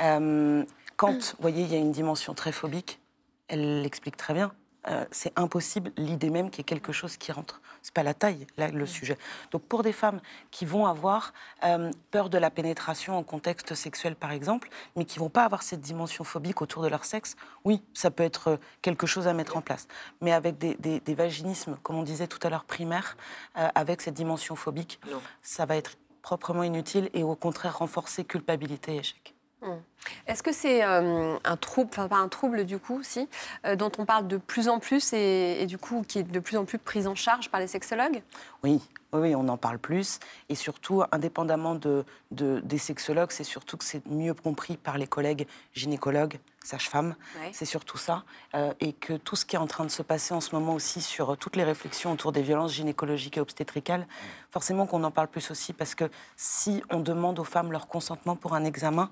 Euh, 0.00 0.64
quand 0.96 1.34
vous 1.34 1.40
voyez 1.42 1.62
il 1.62 1.72
y 1.72 1.74
a 1.74 1.78
une 1.78 1.92
dimension 1.92 2.34
très 2.34 2.52
phobique 2.52 3.00
elle 3.48 3.82
l'explique 3.82 4.16
très 4.16 4.34
bien 4.34 4.52
euh, 4.88 5.04
c'est 5.10 5.32
impossible 5.36 5.92
l'idée 5.96 6.30
même 6.30 6.50
qu'il 6.50 6.58
y 6.58 6.60
ait 6.60 6.64
quelque 6.64 6.92
chose 6.92 7.16
qui 7.16 7.32
rentre. 7.32 7.60
C'est 7.82 7.94
pas 7.94 8.02
la 8.02 8.14
taille, 8.14 8.46
là, 8.56 8.68
le 8.68 8.86
sujet. 8.86 9.18
Donc 9.50 9.62
pour 9.62 9.82
des 9.82 9.92
femmes 9.92 10.20
qui 10.50 10.64
vont 10.64 10.86
avoir 10.86 11.32
euh, 11.64 11.90
peur 12.10 12.30
de 12.30 12.38
la 12.38 12.50
pénétration 12.50 13.16
en 13.16 13.22
contexte 13.22 13.74
sexuel, 13.74 14.16
par 14.16 14.32
exemple, 14.32 14.68
mais 14.96 15.04
qui 15.04 15.18
vont 15.18 15.28
pas 15.28 15.44
avoir 15.44 15.62
cette 15.62 15.80
dimension 15.80 16.24
phobique 16.24 16.62
autour 16.62 16.82
de 16.82 16.88
leur 16.88 17.04
sexe, 17.04 17.36
oui, 17.64 17.82
ça 17.94 18.10
peut 18.10 18.22
être 18.22 18.48
euh, 18.48 18.56
quelque 18.82 19.06
chose 19.06 19.28
à 19.28 19.32
mettre 19.32 19.56
en 19.56 19.60
place. 19.60 19.88
Mais 20.20 20.32
avec 20.32 20.58
des, 20.58 20.76
des, 20.76 21.14
vaginismes, 21.14 21.76
comme 21.82 21.96
on 21.96 22.02
disait 22.02 22.26
tout 22.26 22.38
à 22.42 22.50
l'heure, 22.50 22.64
primaires, 22.64 23.16
avec 23.54 24.02
cette 24.02 24.14
dimension 24.14 24.54
phobique, 24.54 25.00
ça 25.42 25.64
va 25.64 25.76
être 25.76 25.96
proprement 26.20 26.62
inutile 26.62 27.08
et 27.14 27.22
au 27.22 27.36
contraire 27.36 27.78
renforcer 27.78 28.24
culpabilité 28.24 28.96
et 28.96 28.98
échec. 28.98 29.34
Hmm. 29.62 29.76
Est-ce 30.26 30.42
que 30.42 30.52
c'est 30.52 30.84
euh, 30.84 31.36
un 31.44 31.56
trouble, 31.56 31.90
enfin 31.92 32.08
pas 32.08 32.16
un 32.16 32.28
trouble 32.28 32.64
du 32.64 32.78
coup, 32.78 33.02
si, 33.02 33.28
euh, 33.64 33.76
dont 33.76 33.92
on 33.98 34.04
parle 34.04 34.26
de 34.26 34.36
plus 34.36 34.68
en 34.68 34.78
plus 34.78 35.12
et, 35.12 35.66
du 35.66 35.78
coup 35.78 36.04
qui 36.06 36.18
est 36.18 36.22
de 36.22 36.40
plus 36.40 36.56
en 36.56 36.64
plus 36.64 36.78
pris 36.78 37.06
en 37.06 37.14
charge 37.14 37.48
par 37.50 37.60
les 37.60 37.66
sexologues? 37.66 38.22
Oui, 38.62 38.80
oui, 39.12 39.34
on 39.34 39.48
en 39.48 39.56
parle 39.56 39.78
plus. 39.78 40.18
Et 40.48 40.54
surtout, 40.54 41.02
indépendamment 41.12 41.74
de, 41.74 42.04
des 42.30 42.78
sexologues, 42.78 43.30
c'est 43.30 43.44
surtout 43.44 43.76
que 43.76 43.84
c'est 43.84 44.04
mieux 44.06 44.34
compris 44.34 44.76
par 44.76 44.98
les 44.98 45.06
collègues 45.06 45.46
gynécologues, 45.74 46.38
sages-femmes. 46.64 47.14
C'est 47.52 47.64
surtout 47.64 47.98
ça. 47.98 48.24
Euh, 48.54 48.74
et 48.80 48.92
que 48.92 49.14
tout 49.14 49.36
ce 49.36 49.46
qui 49.46 49.56
est 49.56 49.58
en 49.58 49.66
train 49.66 49.84
de 49.84 49.90
se 49.90 50.02
passer 50.02 50.34
en 50.34 50.40
ce 50.40 50.54
moment 50.54 50.74
aussi 50.74 51.00
sur 51.00 51.36
toutes 51.36 51.56
les 51.56 51.64
réflexions 51.64 52.12
autour 52.12 52.32
des 52.32 52.42
violences 52.42 52.74
gynécologiques 52.74 53.36
et 53.36 53.40
obstétricales, 53.40 54.06
forcément 54.50 54.86
qu'on 54.86 55.04
en 55.04 55.10
parle 55.10 55.28
plus 55.28 55.50
aussi 55.50 55.72
parce 55.72 55.94
que 55.94 56.10
si 56.36 56.82
on 56.90 57.00
demande 57.00 57.38
aux 57.38 57.44
femmes 57.44 57.72
leur 57.72 57.86
consentement 57.86 58.36
pour 58.36 58.54
un 58.54 58.64
examen, 58.64 59.08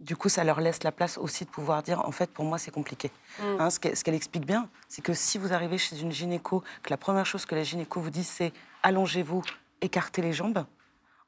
du 0.00 0.16
coup, 0.16 0.28
ça 0.28 0.44
leur 0.44 0.60
laisse 0.60 0.82
la 0.82 0.92
place 0.92 1.18
aussi 1.18 1.44
de 1.44 1.50
pouvoir 1.50 1.82
dire, 1.82 2.00
en 2.06 2.12
fait, 2.12 2.30
pour 2.30 2.44
moi, 2.44 2.58
c'est 2.58 2.70
compliqué. 2.70 3.10
Mm. 3.38 3.42
Hein, 3.60 3.70
ce 3.70 3.78
qu'elle 3.78 4.14
explique 4.14 4.46
bien, 4.46 4.68
c'est 4.88 5.02
que 5.02 5.14
si 5.14 5.38
vous 5.38 5.52
arrivez 5.52 5.78
chez 5.78 5.98
une 6.00 6.12
gynéco, 6.12 6.62
que 6.82 6.90
la 6.90 6.96
première 6.96 7.26
chose 7.26 7.46
que 7.46 7.54
la 7.54 7.62
gynéco 7.62 8.00
vous 8.00 8.10
dit, 8.10 8.24
c'est 8.24 8.52
allongez-vous, 8.82 9.42
écartez 9.80 10.22
les 10.22 10.32
jambes, 10.32 10.64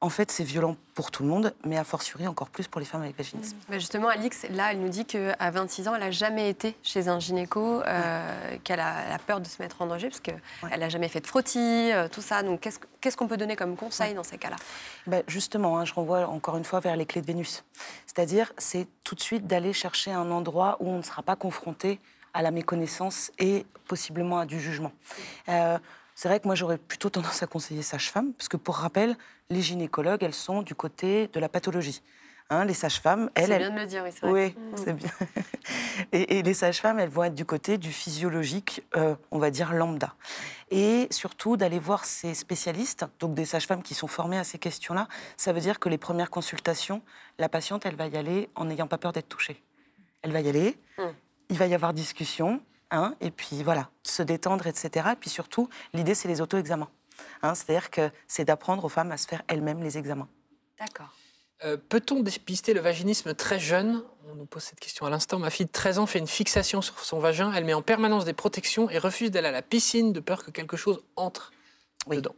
en 0.01 0.11
fait, 0.11 0.31
c'est 0.31 0.45
violent 0.45 0.77
pour 0.95 1.11
tout 1.11 1.25
le 1.25 1.29
monde, 1.29 1.53
mais 1.65 1.77
a 1.77 1.83
fortiori 1.83 2.29
encore 2.29 2.51
plus 2.51 2.69
pour 2.69 2.79
les 2.79 2.87
femmes 2.87 3.03
avec 3.03 3.17
vaginisme. 3.17 3.57
Mmh. 3.69 3.75
justement, 3.75 4.09
Alix, 4.09 4.47
là, 4.51 4.71
elle 4.71 4.81
nous 4.81 4.89
dit 4.89 5.05
qu'à 5.05 5.51
26 5.51 5.89
ans, 5.89 5.95
elle 5.95 6.03
n'a 6.03 6.13
jamais 6.13 6.49
été 6.49 6.77
chez 6.85 7.09
un 7.09 7.19
gynéco, 7.19 7.83
euh, 7.83 8.57
qu'elle 8.63 8.79
a, 8.79 9.19
peur 9.27 9.41
de 9.41 9.47
se 9.47 9.61
mettre 9.61 9.83
en 9.83 9.87
danger, 9.87 10.09
parce 10.09 10.21
qu'elle 10.21 10.41
n'a 10.79 10.89
jamais 10.89 11.09
fait 11.09 11.21
de 11.21 11.27
frottis, 11.27 11.59
euh, 11.93 12.07
tout 12.07 12.21
ça. 12.21 12.45
Donc, 12.45 12.69
qu'est-ce 13.01 13.17
qu'on 13.17 13.27
peut 13.27 13.37
donner 13.37 13.57
comme 13.57 13.75
conseil 13.75 14.15
dans 14.15 14.23
ces 14.23 14.39
cas-là? 14.39 14.57
Ben, 15.09 15.25
Justement, 15.27 15.79
hein, 15.79 15.85
je 15.85 15.95
renvoie 15.95 16.29
encore 16.29 16.57
une 16.57 16.65
fois 16.65 16.79
vers 16.79 16.97
les 16.97 17.05
clés 17.05 17.21
de 17.21 17.27
Vénus. 17.27 17.65
C'est-à-dire, 18.07 18.53
c'est 18.57 18.87
tout 19.03 19.17
de 19.17 19.21
suite 19.21 19.49
d'aller 19.49 19.73
chercher 19.73 20.13
un 20.13 20.31
endroit 20.31 20.77
où 20.79 20.89
on 20.91 20.99
ne 20.99 21.03
sera 21.03 21.23
pas 21.23 21.35
confronté 21.35 21.99
à 22.35 22.43
la 22.43 22.53
méconnaissance 22.53 23.33
et 23.41 23.67
possiblement 23.89 24.39
à 24.39 24.47
du 24.47 24.61
jugement. 24.61 24.93
Euh, 25.49 25.79
c'est 26.19 26.27
vrai 26.27 26.41
que 26.41 26.49
moi, 26.49 26.57
j'aurais 26.57 26.79
plutôt 26.79 27.11
tendance 27.11 27.45
à 27.45 27.47
conseiller 27.47 27.83
sage-femme, 27.83 28.33
parce 28.33 28.49
que 28.49 28.57
pour 28.57 28.75
rappel, 28.75 29.17
les 29.51 29.63
gynécologues, 29.63 30.25
elles 30.25 30.35
sont 30.35 30.63
du 30.63 30.75
côté 30.75 31.29
de 31.29 31.39
la 31.39 31.49
pathologie. 31.49 32.03
Hein, 32.51 32.65
les 32.65 32.75
sages-femmes, 32.75 33.31
elles. 33.37 33.47
C'est 33.47 33.59
bien 33.59 33.71
de 33.71 33.79
le 33.79 33.87
dire, 33.87 34.03
oui, 34.05 34.11
c'est 34.13 34.27
Oui, 34.27 34.49
mm. 34.49 34.77
c'est 34.85 34.93
bien. 34.95 35.11
et, 36.13 36.43
les 36.43 36.55
sages-femmes, 36.55 36.99
elles 36.99 37.09
vont 37.09 37.23
être 37.23 37.37
du 37.37 37.45
côté 37.45 37.79
du 37.79 37.93
physiologique, 37.93 38.83
euh, 38.97 39.15
on 39.31 39.39
va 39.39 39.53
dire 39.53 39.73
lambda. 39.73 40.17
Et 40.73 41.07
surtout 41.13 41.57
d'aller 41.57 41.79
voir 41.79 42.05
ces 42.05 42.35
spécialistes, 42.35 43.07
donc 43.21 43.35
des 43.35 43.45
sages-femmes 43.45 43.85
qui 43.85 43.95
sont 43.95 44.09
formées 44.09 44.39
à 44.39 44.45
ces 44.45 44.59
questions-là. 44.59 45.07
Ça 45.37 45.53
veut 45.53 45.61
dire 45.61 45.79
que 45.79 45.89
les 45.89 45.99
premières 45.99 46.31
consultations, 46.31 47.01
la 47.39 47.49
patiente, 47.49 47.87
elle 47.87 47.95
va 47.95 48.09
y 48.09 48.17
aller 48.17 48.51
en 48.57 48.65
n'ayant 48.65 48.89
pas 48.89 48.99
peur 48.99 49.13
d'être 49.13 49.29
touchée. 49.29 49.63
Elle 50.23 50.33
va 50.33 50.41
y 50.41 50.49
aller, 50.49 50.81
mm. 50.99 51.03
il 51.51 51.59
va 51.59 51.67
y 51.67 51.75
avoir 51.75 51.95
discussion, 51.95 52.61
Hein, 52.91 53.15
et 53.21 53.31
puis 53.31 53.63
voilà, 53.63 53.91
se 54.03 54.23
détendre, 54.23 54.67
etc. 54.67 55.09
Et 55.13 55.17
puis 55.17 55.31
surtout, 55.31 55.69
l'idée, 55.93 56.15
c'est 56.15 56.29
les 56.29 56.41
auto-examens. 56.41 56.89
Hein, 57.43 57.55
c'est-à-dire 57.55 57.91
que 57.91 58.11
c'est 58.27 58.45
d'apprendre 58.45 58.85
aux 58.85 58.89
femmes 58.89 59.13
à 59.13 59.17
se 59.17 59.27
faire 59.27 59.43
elles-mêmes 59.49 59.83
les 59.83 59.99
examens. 59.99 60.29
D'accord. 60.79 61.13
Euh, 61.65 61.77
peut-on 61.77 62.21
dépister 62.21 62.73
le 62.73 62.81
vaginisme 62.81 63.35
très 63.35 63.59
jeune? 63.59 64.05
On 64.31 64.37
nous 64.37 64.47
pose 64.47 64.63
cette 64.63 64.79
question 64.79 65.07
à 65.07 65.11
l'instant. 65.11 65.39
Ma 65.39 65.51
fille 65.51 65.67
de 65.67 65.73
13 65.73 65.99
ans 65.99 66.07
fait 66.07 66.21
une 66.21 66.29
fixation 66.29 66.83
sur 66.83 67.01
son 67.01 67.19
vagin. 67.19 67.53
Elle 67.53 67.65
met 67.65 67.75
en 67.75 67.83
permanence 67.83 68.25
des 68.25 68.33
protections 68.33 68.89
et 68.89 68.99
refuse 68.99 69.31
d'aller 69.31 69.49
à 69.49 69.53
la 69.53 69.63
piscine 69.63 70.13
de 70.13 70.21
peur 70.21 70.45
que 70.45 70.51
quelque 70.53 70.77
chose 70.77 71.03
entre 71.17 71.53
dedans. 72.07 72.37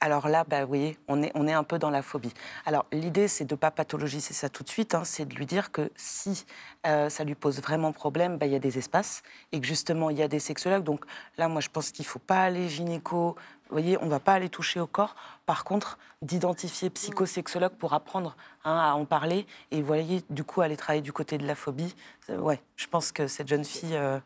Alors 0.00 0.28
là, 0.28 0.44
bah, 0.46 0.64
oui, 0.64 0.98
on 1.08 1.22
est, 1.22 1.32
on 1.34 1.46
est 1.46 1.52
un 1.52 1.64
peu 1.64 1.78
dans 1.78 1.90
la 1.90 2.02
phobie. 2.02 2.32
Alors 2.66 2.84
l'idée, 2.92 3.28
c'est 3.28 3.44
de 3.44 3.54
ne 3.54 3.58
pas 3.58 3.70
pathologiser 3.70 4.34
ça 4.34 4.48
tout 4.48 4.62
de 4.62 4.68
suite, 4.68 4.94
hein. 4.94 5.02
c'est 5.04 5.24
de 5.24 5.34
lui 5.34 5.46
dire 5.46 5.72
que 5.72 5.90
si 5.96 6.44
euh, 6.86 7.08
ça 7.08 7.24
lui 7.24 7.34
pose 7.34 7.60
vraiment 7.60 7.92
problème, 7.92 8.36
bah, 8.36 8.46
il 8.46 8.52
y 8.52 8.56
a 8.56 8.58
des 8.58 8.76
espaces 8.76 9.22
et 9.52 9.60
que 9.60 9.66
justement, 9.66 10.10
il 10.10 10.18
y 10.18 10.22
a 10.22 10.28
des 10.28 10.40
sexologues. 10.40 10.84
Donc 10.84 11.04
là, 11.38 11.48
moi, 11.48 11.60
je 11.60 11.68
pense 11.68 11.90
qu'il 11.90 12.04
ne 12.04 12.08
faut 12.08 12.18
pas 12.18 12.42
aller 12.42 12.68
gynéco, 12.68 13.36
vous 13.68 13.80
voyez, 13.80 13.96
on 14.00 14.04
ne 14.04 14.10
va 14.10 14.20
pas 14.20 14.34
aller 14.34 14.50
toucher 14.50 14.78
au 14.78 14.86
corps. 14.86 15.14
Par 15.46 15.64
contre, 15.64 15.98
d'identifier 16.20 16.90
psychosexologue 16.90 17.72
pour 17.72 17.94
apprendre 17.94 18.36
hein, 18.64 18.76
à 18.76 18.94
en 18.94 19.06
parler 19.06 19.46
et, 19.70 19.80
vous 19.80 19.86
voyez, 19.86 20.22
du 20.28 20.44
coup, 20.44 20.60
aller 20.60 20.76
travailler 20.76 21.02
du 21.02 21.12
côté 21.12 21.38
de 21.38 21.46
la 21.46 21.54
phobie. 21.54 21.94
Euh, 22.28 22.38
ouais, 22.38 22.60
je 22.76 22.86
pense 22.86 23.10
que 23.10 23.26
cette 23.26 23.48
jeune 23.48 23.64
fille, 23.64 23.96
euh, 23.96 24.20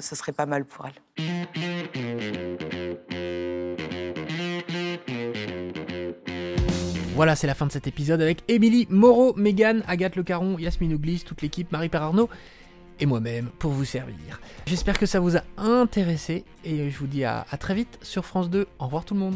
ce 0.00 0.14
serait 0.14 0.32
pas 0.32 0.46
mal 0.46 0.64
pour 0.64 0.86
elle. 0.86 0.94
Voilà, 7.14 7.36
c'est 7.36 7.46
la 7.46 7.54
fin 7.54 7.66
de 7.66 7.72
cet 7.72 7.86
épisode 7.86 8.20
avec 8.20 8.42
Émilie 8.48 8.88
Moreau, 8.90 9.34
Megan, 9.36 9.84
Agathe 9.86 10.16
Le 10.16 10.24
Caron, 10.24 10.58
Yasmine 10.58 10.94
Ouglis, 10.94 11.22
toute 11.24 11.42
l'équipe, 11.42 11.70
Marie-Père 11.70 12.02
Arnaud 12.02 12.28
et 12.98 13.06
moi-même 13.06 13.50
pour 13.58 13.70
vous 13.70 13.84
servir. 13.84 14.40
J'espère 14.66 14.98
que 14.98 15.06
ça 15.06 15.20
vous 15.20 15.36
a 15.36 15.42
intéressé 15.56 16.44
et 16.64 16.90
je 16.90 16.98
vous 16.98 17.06
dis 17.06 17.24
à 17.24 17.44
très 17.60 17.74
vite 17.74 17.98
sur 18.02 18.24
France 18.24 18.50
2. 18.50 18.66
Au 18.80 18.84
revoir 18.86 19.04
tout 19.04 19.14
le 19.14 19.20
monde. 19.20 19.34